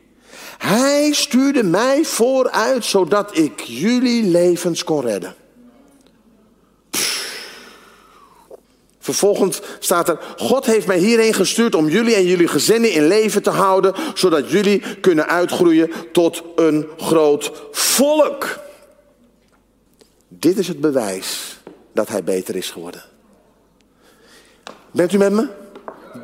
[0.58, 5.34] Hij stuurde mij vooruit zodat ik jullie levens kon redden.
[9.04, 13.42] Vervolgens staat er, God heeft mij hierheen gestuurd om jullie en jullie gezinnen in leven
[13.42, 18.58] te houden, zodat jullie kunnen uitgroeien tot een groot volk.
[20.28, 21.58] Dit is het bewijs
[21.92, 23.02] dat hij beter is geworden.
[24.90, 25.48] Bent u met me?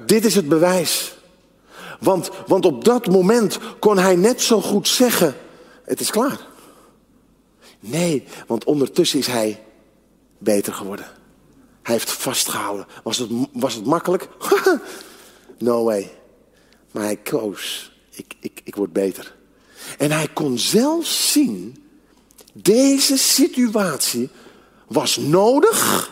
[0.06, 1.14] Dit is het bewijs.
[1.98, 5.34] Want, want op dat moment kon hij net zo goed zeggen,
[5.84, 6.40] het is klaar.
[7.80, 9.62] Nee, want ondertussen is hij
[10.38, 11.19] beter geworden.
[11.90, 12.86] Hij heeft vastgehouden.
[13.02, 14.28] Was het, was het makkelijk?
[15.58, 16.10] no way.
[16.90, 17.92] Maar hij koos.
[18.10, 19.34] Ik, ik, ik word beter.
[19.98, 21.84] En hij kon zelfs zien,
[22.52, 24.28] deze situatie
[24.86, 26.10] was nodig.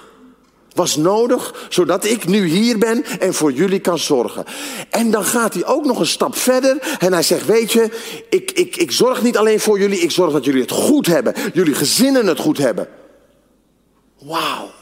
[0.74, 4.44] Was nodig, zodat ik nu hier ben en voor jullie kan zorgen.
[4.90, 6.96] En dan gaat hij ook nog een stap verder.
[6.98, 7.90] En hij zegt, weet je,
[8.30, 10.00] ik, ik, ik zorg niet alleen voor jullie.
[10.00, 11.34] Ik zorg dat jullie het goed hebben.
[11.52, 12.88] Jullie gezinnen het goed hebben.
[14.18, 14.76] Wauw.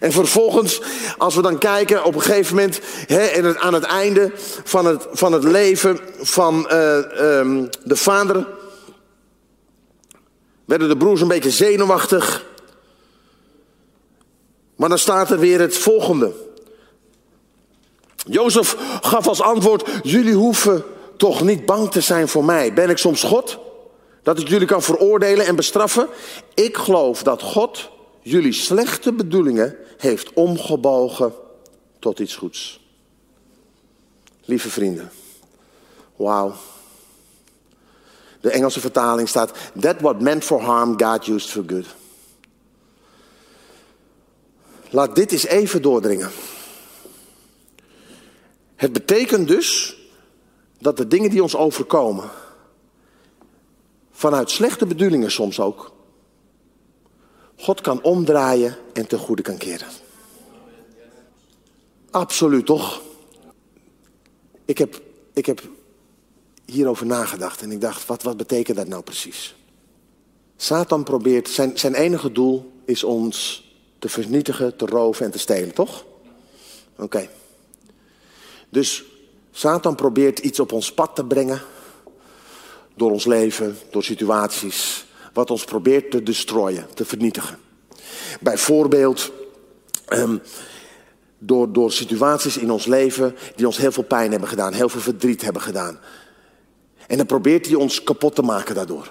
[0.00, 0.80] En vervolgens,
[1.18, 2.80] als we dan kijken op een gegeven moment,
[3.58, 4.32] aan het einde
[4.64, 8.46] van het, van het leven van uh, um, de vader,
[10.64, 12.44] werden de broers een beetje zenuwachtig.
[14.76, 16.32] Maar dan staat er weer het volgende.
[18.16, 20.84] Jozef gaf als antwoord: Jullie hoeven
[21.16, 22.72] toch niet bang te zijn voor mij.
[22.72, 23.58] Ben ik soms God?
[24.22, 26.08] Dat ik jullie kan veroordelen en bestraffen?
[26.54, 27.90] Ik geloof dat God
[28.30, 31.32] jullie slechte bedoelingen heeft omgebogen
[31.98, 32.80] tot iets goeds.
[34.44, 35.10] Lieve vrienden,
[36.16, 36.54] wauw.
[38.40, 41.86] De Engelse vertaling staat: That what meant for harm, God used for good.
[44.90, 46.30] Laat dit eens even doordringen.
[48.76, 49.96] Het betekent dus
[50.78, 52.30] dat de dingen die ons overkomen,
[54.12, 55.92] vanuit slechte bedoelingen soms ook,
[57.60, 59.88] God kan omdraaien en ten goede kan keren.
[62.10, 63.02] Absoluut toch?
[64.64, 65.00] Ik heb,
[65.32, 65.62] ik heb
[66.64, 69.54] hierover nagedacht en ik dacht, wat, wat betekent dat nou precies?
[70.56, 73.68] Satan probeert, zijn, zijn enige doel is ons
[73.98, 76.04] te vernietigen, te roven en te stelen, toch?
[76.96, 77.30] Oké.
[78.68, 79.04] Dus
[79.50, 81.62] Satan probeert iets op ons pad te brengen.
[82.94, 87.58] Door ons leven, door situaties wat ons probeert te destroyen, te vernietigen.
[88.40, 89.32] Bijvoorbeeld
[90.06, 90.36] ehm,
[91.38, 95.00] door, door situaties in ons leven die ons heel veel pijn hebben gedaan, heel veel
[95.00, 95.98] verdriet hebben gedaan.
[97.06, 99.10] En dan probeert hij ons kapot te maken daardoor.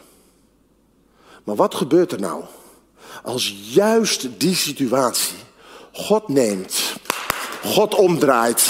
[1.43, 2.43] Maar wat gebeurt er nou
[3.23, 5.37] als juist die situatie
[5.91, 6.93] God neemt,
[7.63, 8.69] God omdraait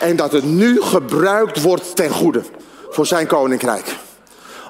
[0.00, 2.42] en dat het nu gebruikt wordt ten goede
[2.90, 3.96] voor zijn koninkrijk?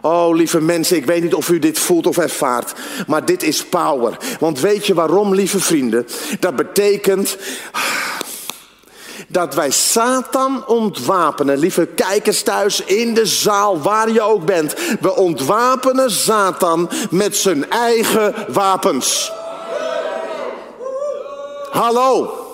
[0.07, 2.73] Oh, lieve mensen, ik weet niet of u dit voelt of ervaart,
[3.07, 4.17] maar dit is power.
[4.41, 6.07] Want weet je waarom, lieve vrienden?
[6.41, 7.37] Dat betekent
[9.29, 11.59] dat wij Satan ontwapenen.
[11.59, 14.75] Lieve kijkers thuis in de zaal, waar je ook bent.
[15.01, 19.33] We ontwapenen Satan met zijn eigen wapens.
[21.71, 22.46] Hallo.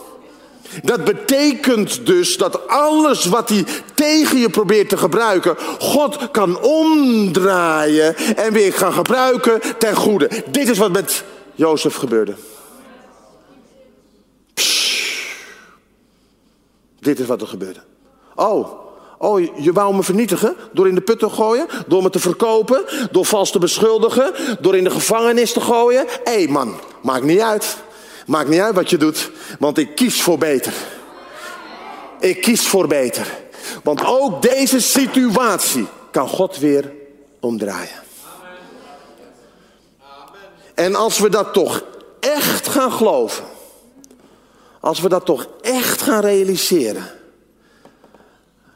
[0.82, 8.16] Dat betekent dus dat alles wat hij tegen je probeert te gebruiken, God kan omdraaien
[8.16, 10.30] en weer gaan gebruiken ten goede.
[10.50, 12.34] Dit is wat met Jozef gebeurde.
[17.00, 17.80] Dit is wat er gebeurde.
[18.34, 18.68] Oh,
[19.18, 22.84] oh, je wou me vernietigen door in de put te gooien, door me te verkopen,
[23.10, 26.06] door vals te beschuldigen, door in de gevangenis te gooien.
[26.24, 27.76] Hé hey man, maakt niet uit.
[28.26, 30.72] Maakt niet uit wat je doet, want ik kies voor beter.
[32.20, 33.40] Ik kies voor beter.
[33.82, 36.92] Want ook deze situatie kan God weer
[37.40, 38.00] omdraaien.
[40.74, 41.84] En als we dat toch
[42.20, 43.44] echt gaan geloven,
[44.80, 47.10] als we dat toch echt gaan realiseren,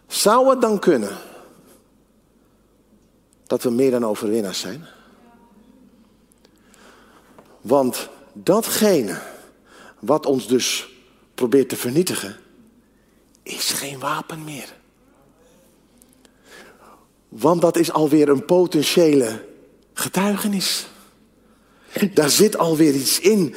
[0.07, 1.17] zou het dan kunnen
[3.47, 4.87] dat we meer dan overwinnaars zijn?
[7.61, 9.19] Want datgene
[9.99, 10.89] wat ons dus
[11.35, 12.37] probeert te vernietigen,
[13.43, 14.77] is geen wapen meer.
[17.29, 19.45] Want dat is alweer een potentiële
[19.93, 20.87] getuigenis.
[22.15, 23.55] Daar zit alweer iets in.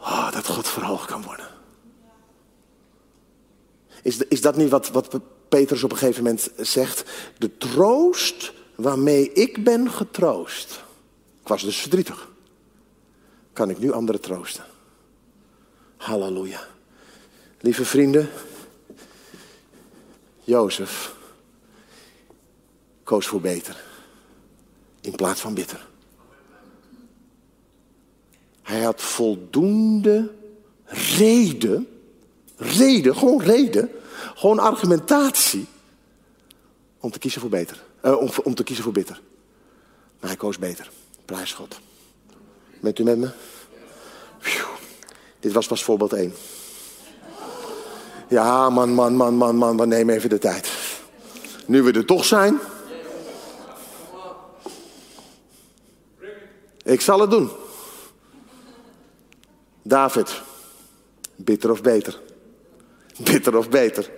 [0.00, 1.48] Oh, dat God verhoogd kan worden.
[4.02, 7.04] Is, is dat niet wat, wat Petrus op een gegeven moment zegt?
[7.38, 10.84] De troost waarmee ik ben getroost.
[11.40, 12.28] Ik was dus verdrietig.
[13.52, 14.64] Kan ik nu anderen troosten?
[15.98, 16.66] Halleluja.
[17.60, 18.30] Lieve vrienden,
[20.44, 21.14] Jozef
[23.02, 23.84] koos voor beter
[25.00, 25.86] in plaats van bitter.
[28.62, 30.34] Hij had voldoende
[31.16, 31.88] reden,
[32.56, 33.90] reden, gewoon reden,
[34.34, 35.66] gewoon argumentatie
[36.98, 39.20] om te kiezen voor beter, uh, om, om te kiezen voor bitter.
[40.20, 40.90] Maar hij koos beter.
[41.24, 41.80] Prijs God.
[42.80, 43.30] Bent u met me?
[45.40, 46.34] Dit was pas voorbeeld 1.
[48.28, 50.70] Ja, man, man, man, man, man, man, neem even de tijd.
[51.66, 52.58] Nu we er toch zijn.
[56.82, 57.50] Ik zal het doen.
[59.82, 60.42] David.
[61.36, 62.20] Bitter of beter?
[63.16, 64.10] Bitter of beter?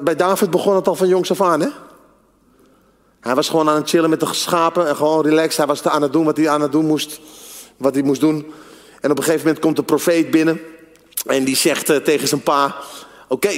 [0.00, 1.68] Bij David begon het al van jongs af aan, hè?
[3.20, 5.56] Hij was gewoon aan het chillen met de schapen en gewoon relaxed.
[5.56, 7.20] Hij was aan het doen wat hij aan het doen moest.
[7.76, 8.52] Wat hij moest doen.
[9.00, 10.60] En op een gegeven moment komt de profeet binnen.
[11.26, 12.76] En die zegt uh, tegen zijn pa:
[13.28, 13.48] Oké,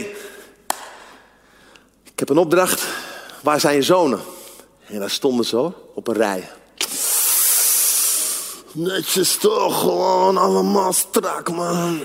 [2.03, 2.87] ik heb een opdracht.
[3.43, 4.21] Waar zijn je zonen?
[4.87, 6.49] En daar stonden ze op een rij.
[8.73, 12.03] Netjes toch, gewoon allemaal strak, man.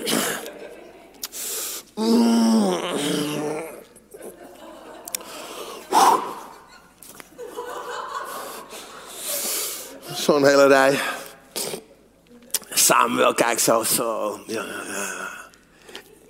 [10.14, 11.00] Zo'n hele rij.
[12.86, 14.40] Samuel kijkt zo, zo.
[14.46, 14.64] Ja.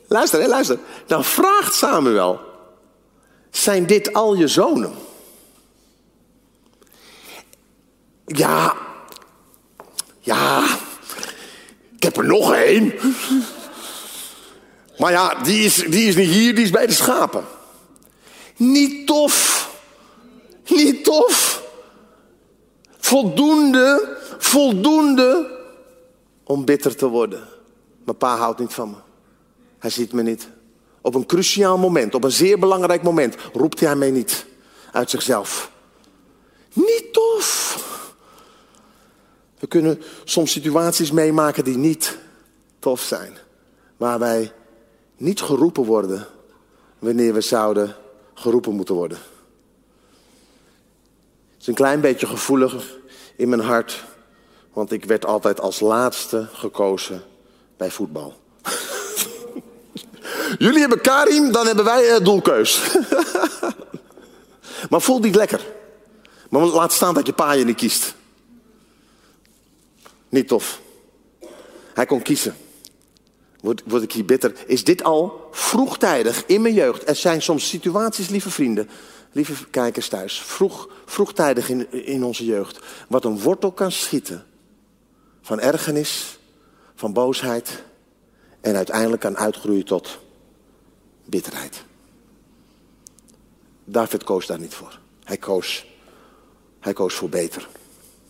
[0.09, 0.79] Luister, hè, luister.
[1.07, 2.41] Dan vraagt Samuel:
[3.51, 4.95] Zijn dit al je zonen?
[8.27, 8.75] Ja,
[10.21, 10.65] ja,
[11.97, 12.95] ik heb er nog één.
[14.99, 17.45] Maar ja, die is, die is niet hier, die is bij de schapen.
[18.57, 19.69] Niet tof.
[20.67, 21.63] Niet tof.
[22.99, 25.56] Voldoende, voldoende
[26.47, 27.49] om bitter te worden.
[28.05, 28.97] Mijn pa houdt niet van me.
[29.79, 30.49] Hij ziet me niet.
[31.01, 34.47] Op een cruciaal moment, op een zeer belangrijk moment, roept hij mij niet
[34.93, 35.71] uit zichzelf.
[36.73, 37.75] Niet tof.
[39.59, 42.19] We kunnen soms situaties meemaken die niet
[42.79, 43.37] tof zijn.
[43.97, 44.53] Waar wij
[45.17, 46.27] niet geroepen worden
[46.99, 47.97] wanneer we zouden
[48.35, 49.19] geroepen moeten worden.
[51.53, 52.99] Het is een klein beetje gevoelig
[53.37, 54.05] in mijn hart
[54.77, 57.23] want ik werd altijd als laatste gekozen
[57.77, 58.35] bij voetbal.
[60.59, 62.97] Jullie hebben Karim, dan hebben wij uh, doelkeus.
[64.91, 65.67] maar voel niet lekker.
[66.51, 68.15] Maar laat staan dat je pa je niet kiest.
[70.29, 70.81] Niet tof.
[71.95, 72.57] Hij kon kiezen.
[73.61, 74.53] word, word ik hier bitter.
[74.67, 77.09] Is dit al vroegtijdig in mijn jeugd?
[77.09, 78.89] Er zijn soms situaties, lieve vrienden,
[79.33, 84.47] lieve kijkers thuis, vroeg, vroegtijdig in, in onze jeugd, wat een wortel kan schieten
[85.47, 86.39] van ergernis,
[86.95, 87.83] van boosheid
[88.61, 90.19] en uiteindelijk kan uitgroeien tot
[91.25, 91.85] bitterheid.
[93.85, 94.99] David koos daar niet voor.
[95.25, 95.87] Hij koos,
[96.81, 97.69] hij koos voor beter.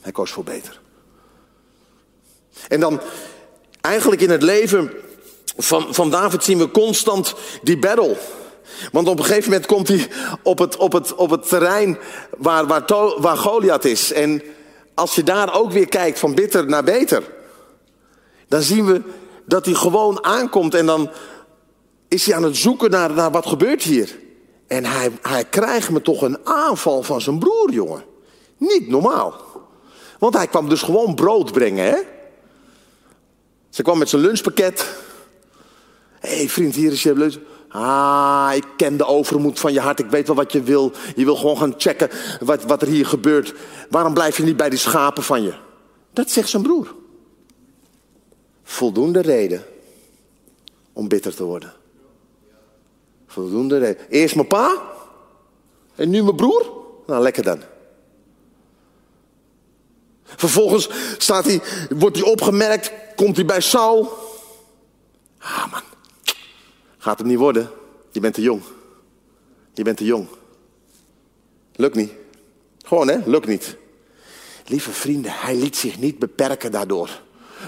[0.01, 0.81] Hij koos voor beter.
[2.69, 3.01] En dan
[3.81, 4.93] eigenlijk in het leven
[5.57, 8.17] van, van David zien we constant die battle.
[8.93, 10.09] Want op een gegeven moment komt hij
[10.43, 11.99] op het, op het, op het terrein
[12.37, 12.85] waar, waar,
[13.19, 14.13] waar Goliath is.
[14.13, 14.43] En
[14.97, 17.23] als je daar ook weer kijkt van bitter naar beter,
[18.49, 19.03] dan zien we
[19.45, 21.11] dat hij gewoon aankomt en dan
[22.09, 24.19] is hij aan het zoeken naar, wat gebeurt hier.
[24.67, 28.05] En hij, hij krijgt me toch een aanval van zijn broer, jongen.
[28.57, 29.41] Niet normaal.
[30.19, 31.99] Want hij kwam dus gewoon brood brengen, hè?
[33.71, 34.97] Ze kwam met zijn lunchpakket.
[36.19, 37.37] Hé hey vriend, hier is je lunch.
[37.79, 39.99] Ah, ik ken de overmoed van je hart.
[39.99, 40.93] Ik weet wel wat je wil.
[41.17, 42.11] Je wil gewoon gaan checken
[42.41, 43.55] wat, wat er hier gebeurt.
[43.91, 45.55] Waarom blijf je niet bij die schapen van je?
[46.13, 46.95] Dat zegt zijn broer.
[48.63, 49.65] Voldoende reden
[50.93, 51.73] om bitter te worden.
[53.27, 54.07] Voldoende reden.
[54.09, 54.83] Eerst mijn pa
[55.95, 56.73] en nu mijn broer.
[57.07, 57.61] Nou, lekker dan.
[60.25, 64.13] Vervolgens staat hij, wordt hij opgemerkt, komt hij bij Saul.
[65.39, 65.83] Ah man,
[67.07, 67.71] gaat hem niet worden.
[68.13, 68.63] Je bent te jong.
[69.75, 70.27] Je bent te jong.
[71.77, 72.11] Lukt niet.
[72.85, 73.77] Gewoon hè, lukt niet.
[74.67, 77.21] Lieve vrienden, hij liet zich niet beperken daardoor.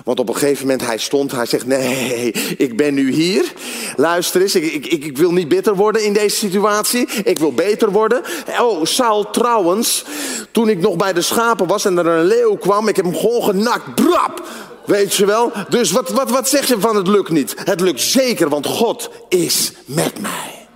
[0.04, 3.52] Want op een gegeven moment hij stond, hij zegt: Nee, ik ben nu hier.
[3.96, 7.08] Luister eens, ik, ik, ik wil niet bitter worden in deze situatie.
[7.24, 8.22] Ik wil beter worden.
[8.60, 10.04] Oh, Saul, trouwens,
[10.50, 13.16] toen ik nog bij de schapen was en er een leeuw kwam, ik heb hem
[13.16, 13.94] gewoon genakt.
[13.94, 14.42] Brap!
[14.88, 15.52] Weet je wel?
[15.68, 17.54] Dus wat, wat, wat zeg je van het lukt niet?
[17.64, 20.66] Het lukt zeker, want God is met mij.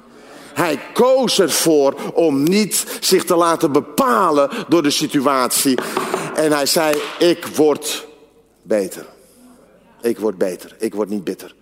[0.54, 5.78] Hij koos ervoor om niet zich te laten bepalen door de situatie.
[6.34, 8.06] En hij zei: Ik word
[8.62, 9.06] beter.
[10.00, 10.76] Ik word beter.
[10.78, 11.54] Ik word niet bitter.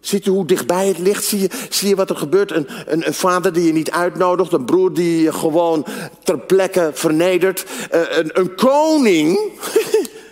[0.00, 1.24] Ziet u hoe dichtbij het ligt?
[1.24, 2.50] Zie je, zie je wat er gebeurt?
[2.50, 4.52] Een, een, vader die je niet uitnodigt.
[4.52, 5.86] Een broer die je gewoon
[6.24, 7.64] ter plekke vernedert.
[7.90, 9.38] Eh, een, een koning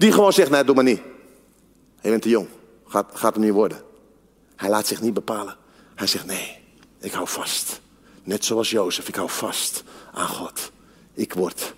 [0.00, 1.00] die gewoon zegt, nee, doe maar niet.
[2.00, 2.48] Je bent te jong.
[2.86, 3.82] Gaat, gaat hem niet worden.
[4.56, 5.56] Hij laat zich niet bepalen.
[5.94, 6.58] Hij zegt, nee,
[6.98, 7.80] ik hou vast.
[8.22, 10.72] Net zoals Jozef, ik hou vast aan God.
[11.12, 11.74] Ik word,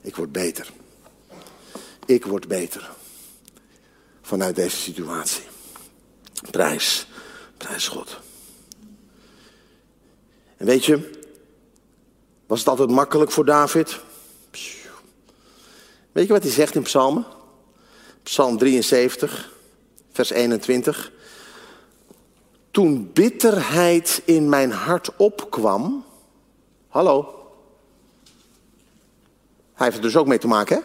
[0.00, 0.70] ik word beter.
[2.06, 2.90] Ik word beter.
[4.22, 5.44] Vanuit deze situatie.
[6.50, 7.06] Prijs,
[7.56, 8.18] prijs God.
[10.56, 11.10] En weet je,
[12.46, 14.00] was het altijd makkelijk voor David?
[16.12, 17.35] Weet je wat hij zegt in Psalmen?
[18.26, 19.52] Psalm 73,
[20.12, 21.12] vers 21.
[22.70, 26.04] Toen bitterheid in mijn hart opkwam.
[26.88, 27.34] Hallo.
[29.74, 30.82] Hij heeft er dus ook mee te maken, hè?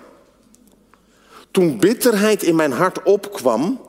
[1.51, 3.81] Toen bitterheid in mijn hart opkwam.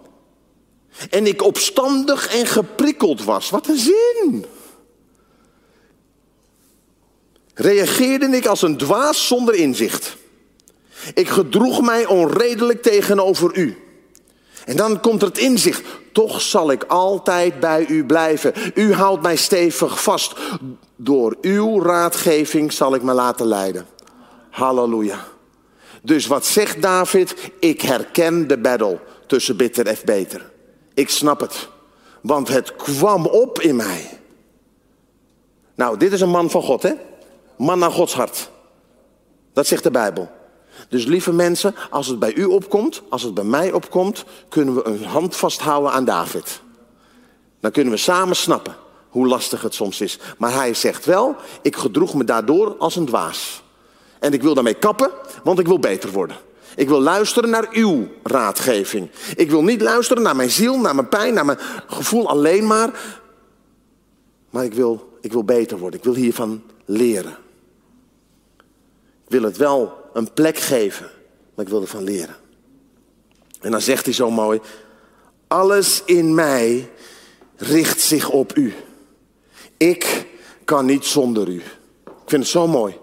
[1.11, 3.51] En ik opstandig en geprikkeld was.
[3.51, 4.45] Wat een zin!
[7.55, 10.17] Reageerde ik als een dwaas zonder inzicht.
[11.15, 13.77] Ik gedroeg mij onredelijk tegenover u.
[14.65, 15.83] En dan komt er het inzicht.
[16.13, 18.53] Toch zal ik altijd bij u blijven.
[18.75, 20.35] U houdt mij stevig vast.
[20.97, 23.87] Door uw raadgeving zal ik me laten leiden.
[24.51, 25.25] Halleluja.
[26.03, 27.35] Dus wat zegt David?
[27.59, 30.51] Ik herken de battle tussen bitter en beter.
[30.95, 31.69] Ik snap het.
[32.21, 34.19] Want het kwam op in mij.
[35.75, 36.93] Nou, dit is een man van God, hè?
[37.57, 38.51] Man naar Gods hart.
[39.53, 40.31] Dat zegt de Bijbel.
[40.89, 44.85] Dus lieve mensen, als het bij u opkomt, als het bij mij opkomt, kunnen we
[44.85, 46.61] een hand vasthouden aan David.
[47.61, 48.77] Dan kunnen we samen snappen
[49.09, 50.19] hoe lastig het soms is.
[50.39, 53.63] Maar hij zegt wel, ik gedroeg me daardoor als een dwaas.
[54.19, 55.11] En ik wil daarmee kappen,
[55.45, 56.37] want ik wil beter worden.
[56.77, 59.11] Ik wil luisteren naar uw raadgeving.
[59.37, 63.19] Ik wil niet luisteren naar mijn ziel, naar mijn pijn, naar mijn gevoel alleen maar.
[64.51, 65.99] Maar ik wil, ik wil beter worden.
[65.99, 67.37] Ik wil hiervan leren.
[69.25, 71.11] Ik wil het wel een plek geven,
[71.55, 72.37] maar ik wil ervan leren.
[73.61, 74.61] En dan zegt hij zo mooi:
[75.47, 76.91] Alles in mij
[77.57, 78.75] richt zich op u.
[79.77, 80.27] Ik
[80.65, 81.63] kan niet zonder u.
[82.05, 82.99] Ik vind het zo mooi.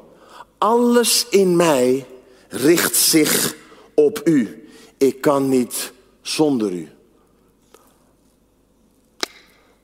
[0.58, 2.06] Alles in mij
[2.50, 3.56] richt zich
[3.94, 4.68] op u.
[4.98, 5.92] Ik kan niet
[6.22, 6.90] zonder u.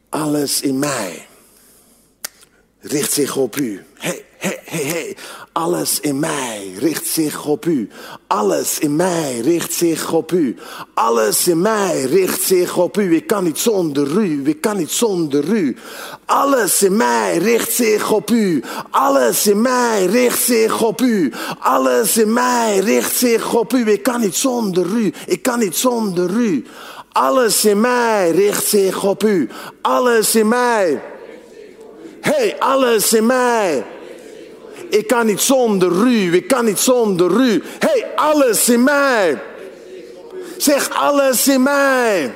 [0.09, 1.27] Alles in mij
[2.79, 3.85] richt zich op u.
[4.05, 5.15] Hé, hé, hey, hey.
[5.51, 7.89] Alles in mij richt zich op u.
[8.27, 10.55] Alles in mij richt zich op u.
[10.93, 13.15] Alles in mij richt zich op u.
[13.15, 14.41] Ik kan niet zonder u.
[14.45, 15.75] Ik kan niet zonder u.
[16.25, 18.63] Alles in mij richt zich op u.
[18.89, 21.33] Alles in mij richt zich op u.
[21.59, 23.91] Alles in mij richt zich op u.
[23.91, 25.13] Ik kan niet zonder u.
[25.25, 26.65] Ik kan niet zonder u.
[27.11, 29.49] Alles in mij richt zich op u.
[29.81, 31.01] Alles in mij.
[32.21, 33.85] Hey, alles in mij.
[34.89, 36.33] Ik kan niet zonder u.
[36.33, 37.63] Ik kan niet zonder u.
[37.79, 39.41] Hey, alles in mij.
[40.57, 42.33] Zeg alles in mij.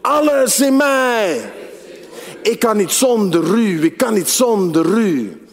[0.00, 1.50] Alles in mij.
[2.42, 3.84] Ik kan niet zonder u.
[3.84, 5.45] Ik kan niet zonder u.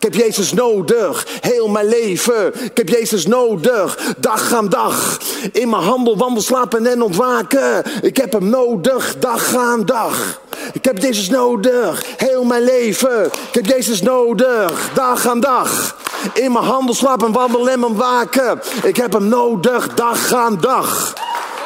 [0.00, 2.64] Ik heb Jezus nodig, heel mijn leven.
[2.64, 5.18] Ik heb Jezus nodig, dag aan dag.
[5.52, 7.82] In mijn handel, wandel, slapen en ontwaken.
[8.02, 10.40] Ik heb hem nodig, dag aan dag.
[10.72, 13.24] Ik heb Jezus nodig, heel mijn leven.
[13.26, 15.96] Ik heb Jezus nodig, dag aan dag.
[16.32, 18.60] In mijn handel, slapen, wandelen en ontwaken.
[18.82, 21.14] Ik heb hem nodig, dag aan dag.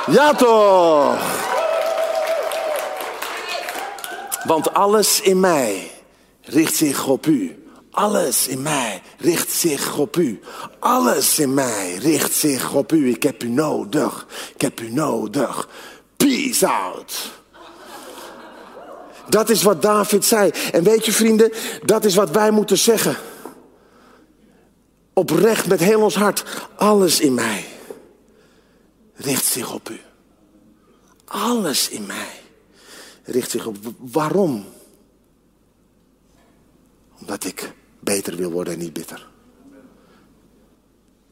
[0.06, 1.16] Ja toch?
[4.44, 5.90] Want alles in mij
[6.42, 7.63] richt zich op u.
[7.94, 10.40] Alles in mij richt zich op u.
[10.78, 13.10] Alles in mij richt zich op u.
[13.10, 14.26] Ik heb u nodig.
[14.54, 15.68] Ik heb u nodig.
[16.16, 17.30] Peace out.
[19.28, 20.50] Dat is wat David zei.
[20.72, 23.16] En weet je vrienden, dat is wat wij moeten zeggen.
[25.12, 26.44] Oprecht met heel ons hart.
[26.76, 27.64] Alles in mij
[29.14, 30.00] richt zich op u.
[31.24, 32.40] Alles in mij
[33.22, 33.76] richt zich op.
[33.98, 34.66] Waarom?
[37.20, 37.72] Omdat ik
[38.04, 39.28] beter wil worden en niet bitter.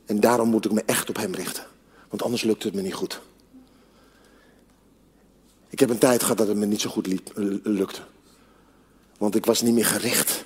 [0.07, 1.65] En daarom moet ik me echt op hem richten.
[2.09, 3.21] Want anders lukt het me niet goed.
[5.69, 7.31] Ik heb een tijd gehad dat het me niet zo goed liep,
[7.63, 8.01] lukte.
[9.19, 10.45] Want ik was niet meer gericht.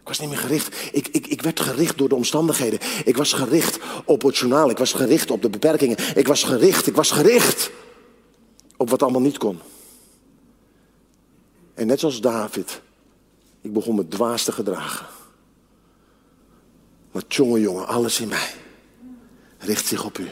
[0.00, 0.88] Ik was niet meer gericht.
[0.92, 2.78] Ik, ik, ik werd gericht door de omstandigheden.
[3.04, 4.70] Ik was gericht op het journaal.
[4.70, 6.16] Ik was gericht op de beperkingen.
[6.16, 6.86] Ik was gericht.
[6.86, 7.70] Ik was gericht
[8.76, 9.58] op wat allemaal niet kon.
[11.74, 12.80] En net zoals David,
[13.60, 15.06] ik begon me dwaas te gedragen.
[17.12, 18.54] Maar jongen, jongen, alles in mij
[19.58, 20.30] richt zich op u.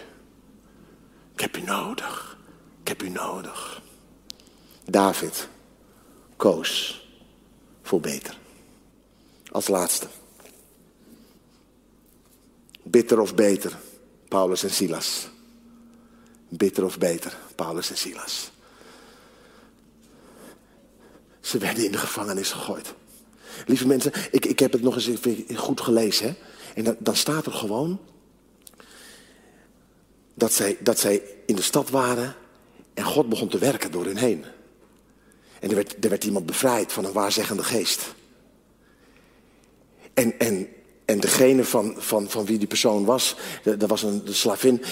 [1.32, 2.38] Ik heb u nodig.
[2.80, 3.82] Ik heb u nodig.
[4.84, 5.48] David
[6.36, 7.00] koos
[7.82, 8.38] voor beter.
[9.50, 10.06] Als laatste.
[12.82, 13.78] Bitter of beter,
[14.28, 15.28] Paulus en Silas.
[16.48, 18.50] Bitter of beter, Paulus en Silas.
[21.40, 22.94] Ze werden in de gevangenis gegooid.
[23.66, 26.26] Lieve mensen, ik, ik heb het nog eens even goed gelezen.
[26.26, 26.34] Hè?
[26.74, 28.00] En dan, dan staat er gewoon
[30.34, 32.34] dat zij, dat zij in de stad waren
[32.94, 34.44] en God begon te werken door hen heen.
[35.60, 38.14] En er werd, er werd iemand bevrijd van een waarzeggende geest.
[40.14, 40.68] En, en,
[41.04, 44.82] en degene van, van, van wie die persoon was, dat was een de slavin,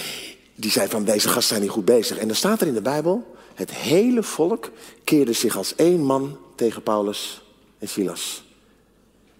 [0.54, 2.18] die zei van deze gasten zijn niet goed bezig.
[2.18, 4.70] En dan staat er in de Bijbel, het hele volk
[5.04, 7.42] keerde zich als één man tegen Paulus
[7.78, 8.43] en Silas.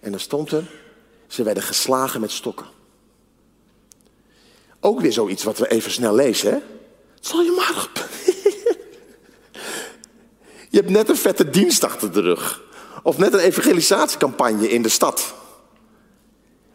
[0.05, 0.71] En dan stond er,
[1.27, 2.65] ze werden geslagen met stokken.
[4.79, 6.57] Ook weer zoiets wat we even snel lezen, hè?
[7.19, 7.89] Zal je maar.
[10.71, 12.61] je hebt net een vette dienst achter de rug.
[13.03, 15.33] Of net een evangelisatiecampagne in de stad.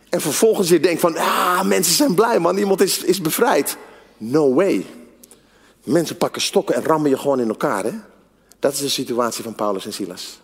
[0.09, 3.77] En vervolgens je denkt van, ah, mensen zijn blij man, iemand is, is bevrijd.
[4.17, 4.87] No way.
[5.85, 7.85] Mensen pakken stokken en rammen je gewoon in elkaar.
[7.85, 7.93] Hè?
[8.59, 10.41] Dat is de situatie van Paulus en Silas.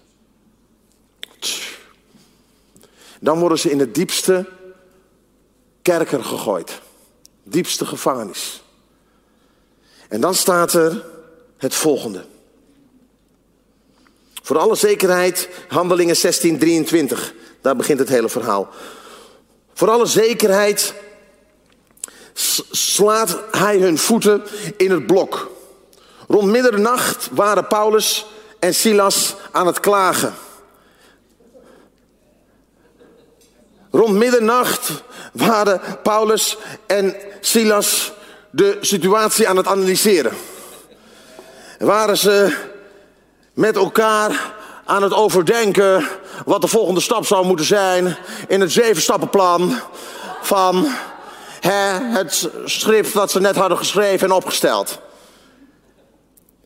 [3.21, 4.47] Dan worden ze in het diepste
[5.83, 6.81] kerker gegooid.
[7.43, 8.63] Diepste gevangenis.
[10.09, 11.05] En dan staat er
[11.57, 12.25] het volgende.
[14.43, 17.35] Voor alle zekerheid, handelingen 16, 23.
[17.61, 18.69] Daar begint het hele verhaal.
[19.75, 20.95] Voor alle zekerheid
[22.71, 24.43] slaat hij hun voeten
[24.77, 25.51] in het blok.
[26.29, 28.27] Rond middernacht waren Paulus
[28.59, 30.35] en Silas aan het klagen.
[33.97, 38.13] Rond middernacht waren Paulus en Silas
[38.51, 40.33] de situatie aan het analyseren.
[41.79, 42.57] Waren ze
[43.53, 46.09] met elkaar aan het overdenken
[46.45, 48.17] wat de volgende stap zou moeten zijn
[48.49, 49.31] in het zeven
[50.43, 50.89] van
[51.61, 54.99] hè, het schrift dat ze net hadden geschreven en opgesteld.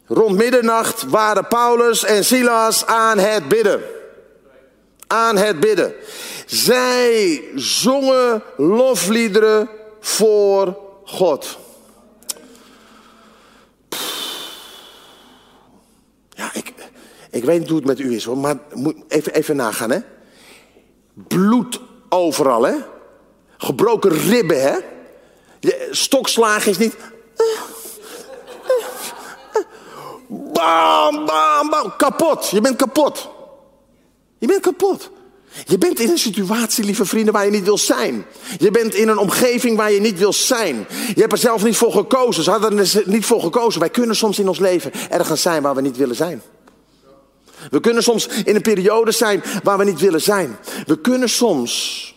[0.07, 3.99] Rond middernacht waren Paulus en Silas aan het bidden.
[5.13, 5.95] Aan het bidden.
[6.47, 9.69] Zij zongen lofliederen
[10.01, 11.59] voor God.
[16.31, 16.73] Ja, ik,
[17.31, 19.99] ik weet niet hoe het met u is hoor, maar moet even, even nagaan hè.
[21.13, 22.75] Bloed overal, hè?
[23.57, 24.79] Gebroken ribben, hè?
[25.91, 26.97] Stokslagen is niet.
[30.27, 31.97] Bam, bam, bam.
[31.97, 32.49] Kapot.
[32.49, 33.29] Je bent kapot.
[34.41, 35.11] Je bent kapot.
[35.67, 38.25] Je bent in een situatie, lieve vrienden, waar je niet wil zijn.
[38.59, 40.87] Je bent in een omgeving waar je niet wil zijn.
[41.15, 42.45] Je hebt er zelf niet voor gekozen.
[42.45, 43.81] Ze hadden er niet voor gekozen.
[43.81, 46.43] Wij kunnen soms in ons leven ergens zijn waar we niet willen zijn.
[47.71, 50.57] We kunnen soms in een periode zijn waar we niet willen zijn.
[50.87, 52.15] We kunnen soms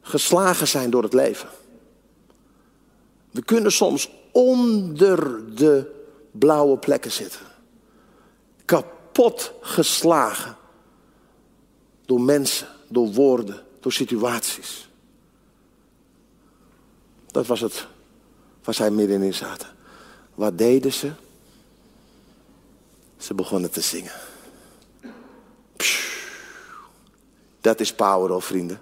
[0.00, 1.48] geslagen zijn door het leven.
[3.30, 5.90] We kunnen soms onder de
[6.30, 7.40] blauwe plekken zitten.
[8.64, 10.56] Kapot geslagen.
[12.06, 14.88] Door mensen, door woorden, door situaties.
[17.26, 17.86] Dat was het
[18.64, 19.68] waar zij middenin zaten.
[20.34, 21.12] Wat deden ze?
[23.16, 24.12] Ze begonnen te zingen.
[27.60, 28.80] Dat is power, hoor, vrienden.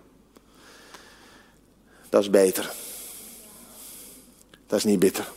[2.09, 2.73] Dat is beter.
[4.67, 5.29] Dat is niet bitter.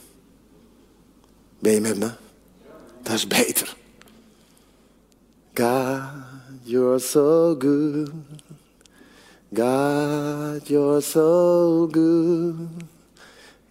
[1.60, 2.12] Ben je met me?
[3.02, 3.76] Dat is beter.
[5.54, 6.33] God,
[6.66, 8.10] you're so good.
[9.54, 12.70] God, you're so good.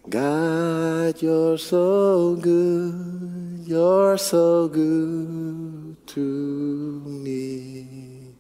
[0.08, 3.64] God, you're so good.
[3.66, 8.34] You're so good to me.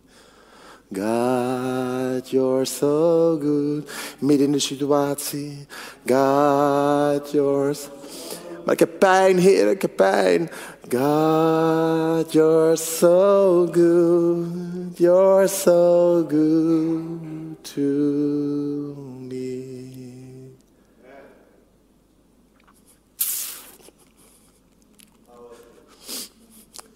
[0.92, 3.88] God, you're so good.
[4.20, 5.66] Midden in de.
[6.06, 7.90] God, you're so...
[8.64, 10.50] Maar ik heb pijn, Heer, ik heb pijn.
[10.82, 14.98] God, you're so good.
[14.98, 17.80] You're so good to
[19.28, 19.80] me.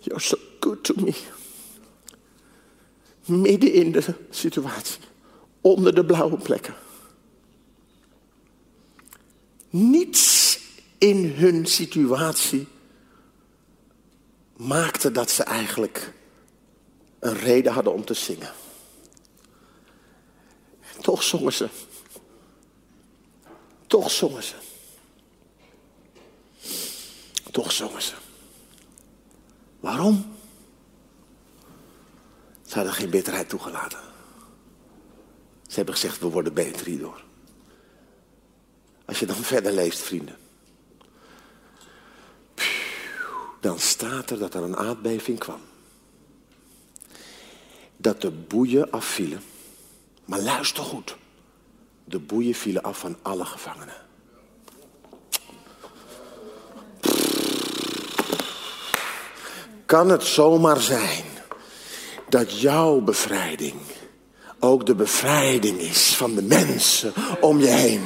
[0.01, 1.15] You're so good to me.
[3.25, 4.99] Midden in de situatie.
[5.61, 6.75] Onder de blauwe plekken.
[9.71, 10.36] Niets
[11.07, 12.69] in hun situatie
[14.57, 16.13] maakte dat ze eigenlijk
[17.19, 18.53] een reden hadden om te zingen.
[20.95, 21.69] En toch zongen ze.
[23.87, 24.55] Toch zongen ze.
[27.51, 28.15] Toch zongen ze.
[29.81, 30.37] Waarom?
[32.67, 34.01] Ze hadden geen bitterheid toegelaten.
[35.69, 37.25] Ze hebben gezegd, we worden beter hierdoor.
[39.05, 40.46] Als je dan verder leest, vrienden.
[43.67, 45.61] Dan staat er dat er een aardbeving kwam.
[47.97, 49.43] Dat de boeien afvielen.
[50.25, 51.17] Maar luister goed.
[52.05, 53.95] De boeien vielen af van alle gevangenen.
[59.87, 61.25] Kan het zomaar zijn
[62.29, 63.81] dat jouw bevrijding
[64.59, 68.03] ook de bevrijding is van de mensen om je heen.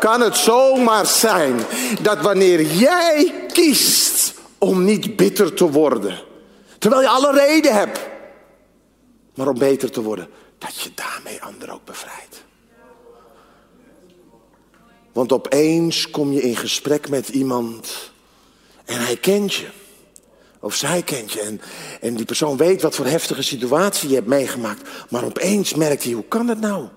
[0.00, 1.60] Kan het zomaar zijn
[2.02, 4.12] dat wanneer jij kiest
[4.62, 6.18] om niet bitter te worden,
[6.78, 8.00] terwijl je alle reden hebt,
[9.34, 12.44] maar om beter te worden, dat je daarmee anderen ook bevrijdt.
[15.12, 18.12] Want opeens kom je in gesprek met iemand
[18.84, 19.66] en hij kent je.
[20.60, 21.40] Of zij kent je.
[21.40, 21.60] En,
[22.00, 24.88] en die persoon weet wat voor heftige situatie je hebt meegemaakt.
[25.08, 26.88] Maar opeens merkt hij, hoe kan het nou?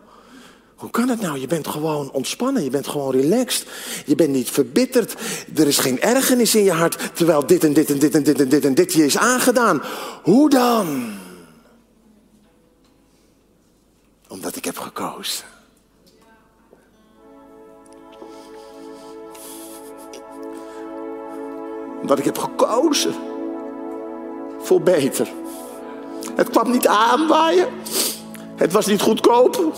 [0.75, 1.39] Hoe kan het nou?
[1.39, 3.67] Je bent gewoon ontspannen, je bent gewoon relaxed.
[4.05, 5.15] Je bent niet verbitterd.
[5.55, 7.15] Er is geen ergernis in je hart.
[7.15, 9.81] Terwijl dit en dit en dit en dit en dit en dit je is aangedaan.
[10.23, 11.13] Hoe dan?
[14.27, 15.45] Omdat ik heb gekozen.
[22.01, 23.13] Omdat ik heb gekozen
[24.59, 25.27] voor beter.
[26.35, 27.67] Het kwam niet aanwaaien.
[28.55, 29.73] Het was niet goedkoop.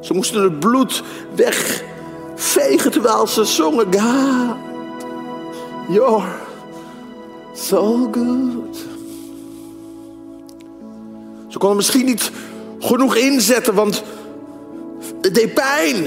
[0.00, 1.02] Ze moesten het bloed
[1.34, 3.86] wegvegen terwijl ze zongen.
[3.92, 4.56] God,
[5.88, 6.28] you're
[7.54, 8.76] so good.
[11.48, 12.30] Ze konden misschien niet
[12.78, 14.02] genoeg inzetten, want
[15.20, 16.02] het deed pijn.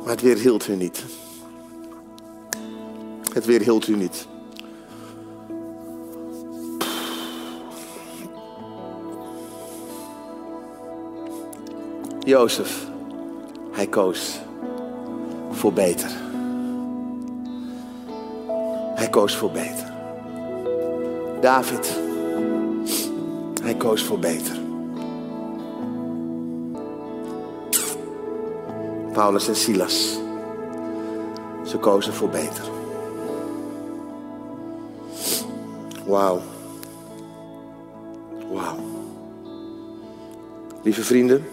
[0.00, 1.04] Maar het weerhield hun niet.
[3.32, 4.26] Het weerhield u niet.
[12.26, 12.86] Jozef,
[13.70, 14.40] hij koos
[15.50, 16.10] voor beter.
[18.94, 19.92] Hij koos voor beter.
[21.40, 21.98] David,
[23.62, 24.56] hij koos voor beter.
[29.12, 30.18] Paulus en Silas,
[31.64, 32.64] ze kozen voor beter.
[36.06, 36.40] Wauw.
[40.82, 41.44] Lieve vrienden,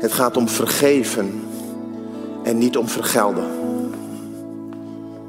[0.00, 1.42] het gaat om vergeven
[2.42, 3.44] en niet om vergelden.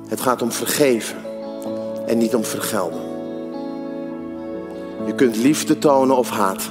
[0.07, 1.17] Het gaat om vergeven
[2.05, 3.01] en niet om vergelden.
[5.05, 6.69] Je kunt liefde tonen of haat.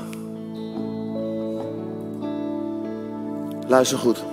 [3.67, 4.25] Luister goed.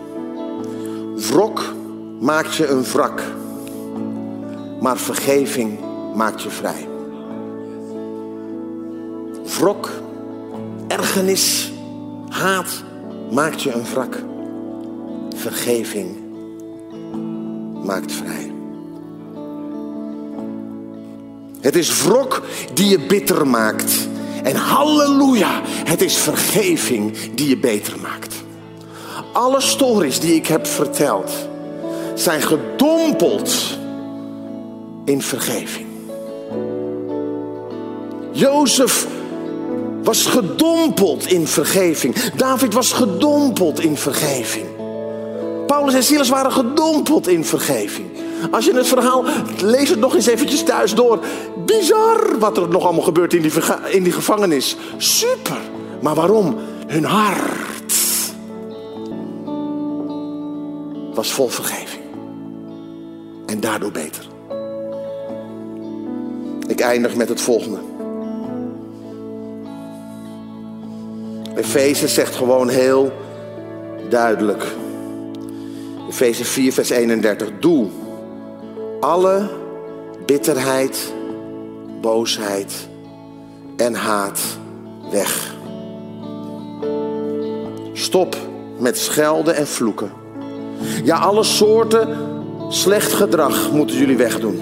[1.15, 1.73] Wrok
[2.19, 3.21] maakt je een wrak,
[4.81, 5.79] maar vergeving
[6.15, 6.87] maakt je vrij.
[9.57, 9.89] Wrok,
[10.87, 11.71] ergernis,
[12.29, 12.85] haat
[13.31, 14.23] maakt je een wrak.
[15.35, 16.17] Vergeving
[17.83, 18.51] maakt vrij.
[21.61, 22.41] Het is wrok
[22.73, 24.07] die je bitter maakt.
[24.43, 28.35] En halleluja, het is vergeving die je beter maakt.
[29.33, 31.31] Alle stories die ik heb verteld
[32.13, 33.77] zijn gedompeld
[35.05, 35.87] in vergeving.
[38.31, 39.07] Jozef
[40.07, 42.15] was gedompeld in vergeving.
[42.15, 44.65] David was gedompeld in vergeving.
[45.65, 48.07] Paulus en Silas waren gedompeld in vergeving.
[48.51, 49.25] Als je het verhaal,
[49.61, 51.19] lees het nog eens eventjes thuis door.
[51.65, 53.51] Bizar wat er nog allemaal gebeurt in die,
[53.89, 54.75] in die gevangenis.
[54.97, 55.59] Super.
[56.01, 56.57] Maar waarom?
[56.87, 57.93] Hun hart
[61.13, 62.03] was vol vergeving.
[63.45, 64.27] En daardoor beter.
[66.67, 67.95] Ik eindig met het volgende.
[71.57, 73.11] Efeze zegt gewoon heel
[74.09, 74.65] duidelijk.
[76.09, 77.49] Efeze 4, vers 31.
[77.59, 77.87] Doe
[78.99, 79.49] alle
[80.25, 81.13] bitterheid,
[82.01, 82.87] boosheid
[83.77, 84.39] en haat
[85.11, 85.55] weg.
[87.93, 88.35] Stop
[88.77, 90.11] met schelden en vloeken.
[91.03, 92.17] Ja, alle soorten
[92.69, 94.59] slecht gedrag moeten jullie wegdoen.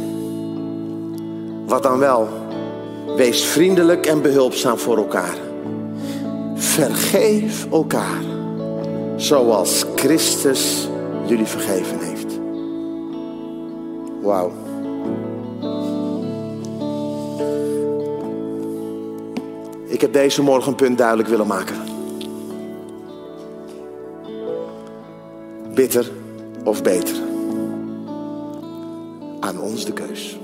[1.66, 2.28] Wat dan wel?
[3.16, 5.45] Wees vriendelijk en behulpzaam voor elkaar.
[6.66, 8.22] Vergeef elkaar,
[9.16, 10.88] zoals Christus
[11.28, 12.40] jullie vergeven heeft.
[14.22, 14.52] Wauw.
[19.86, 21.76] Ik heb deze morgen een punt duidelijk willen maken.
[25.74, 26.12] Bitter
[26.64, 27.16] of beter?
[29.40, 30.38] Aan ons de keus.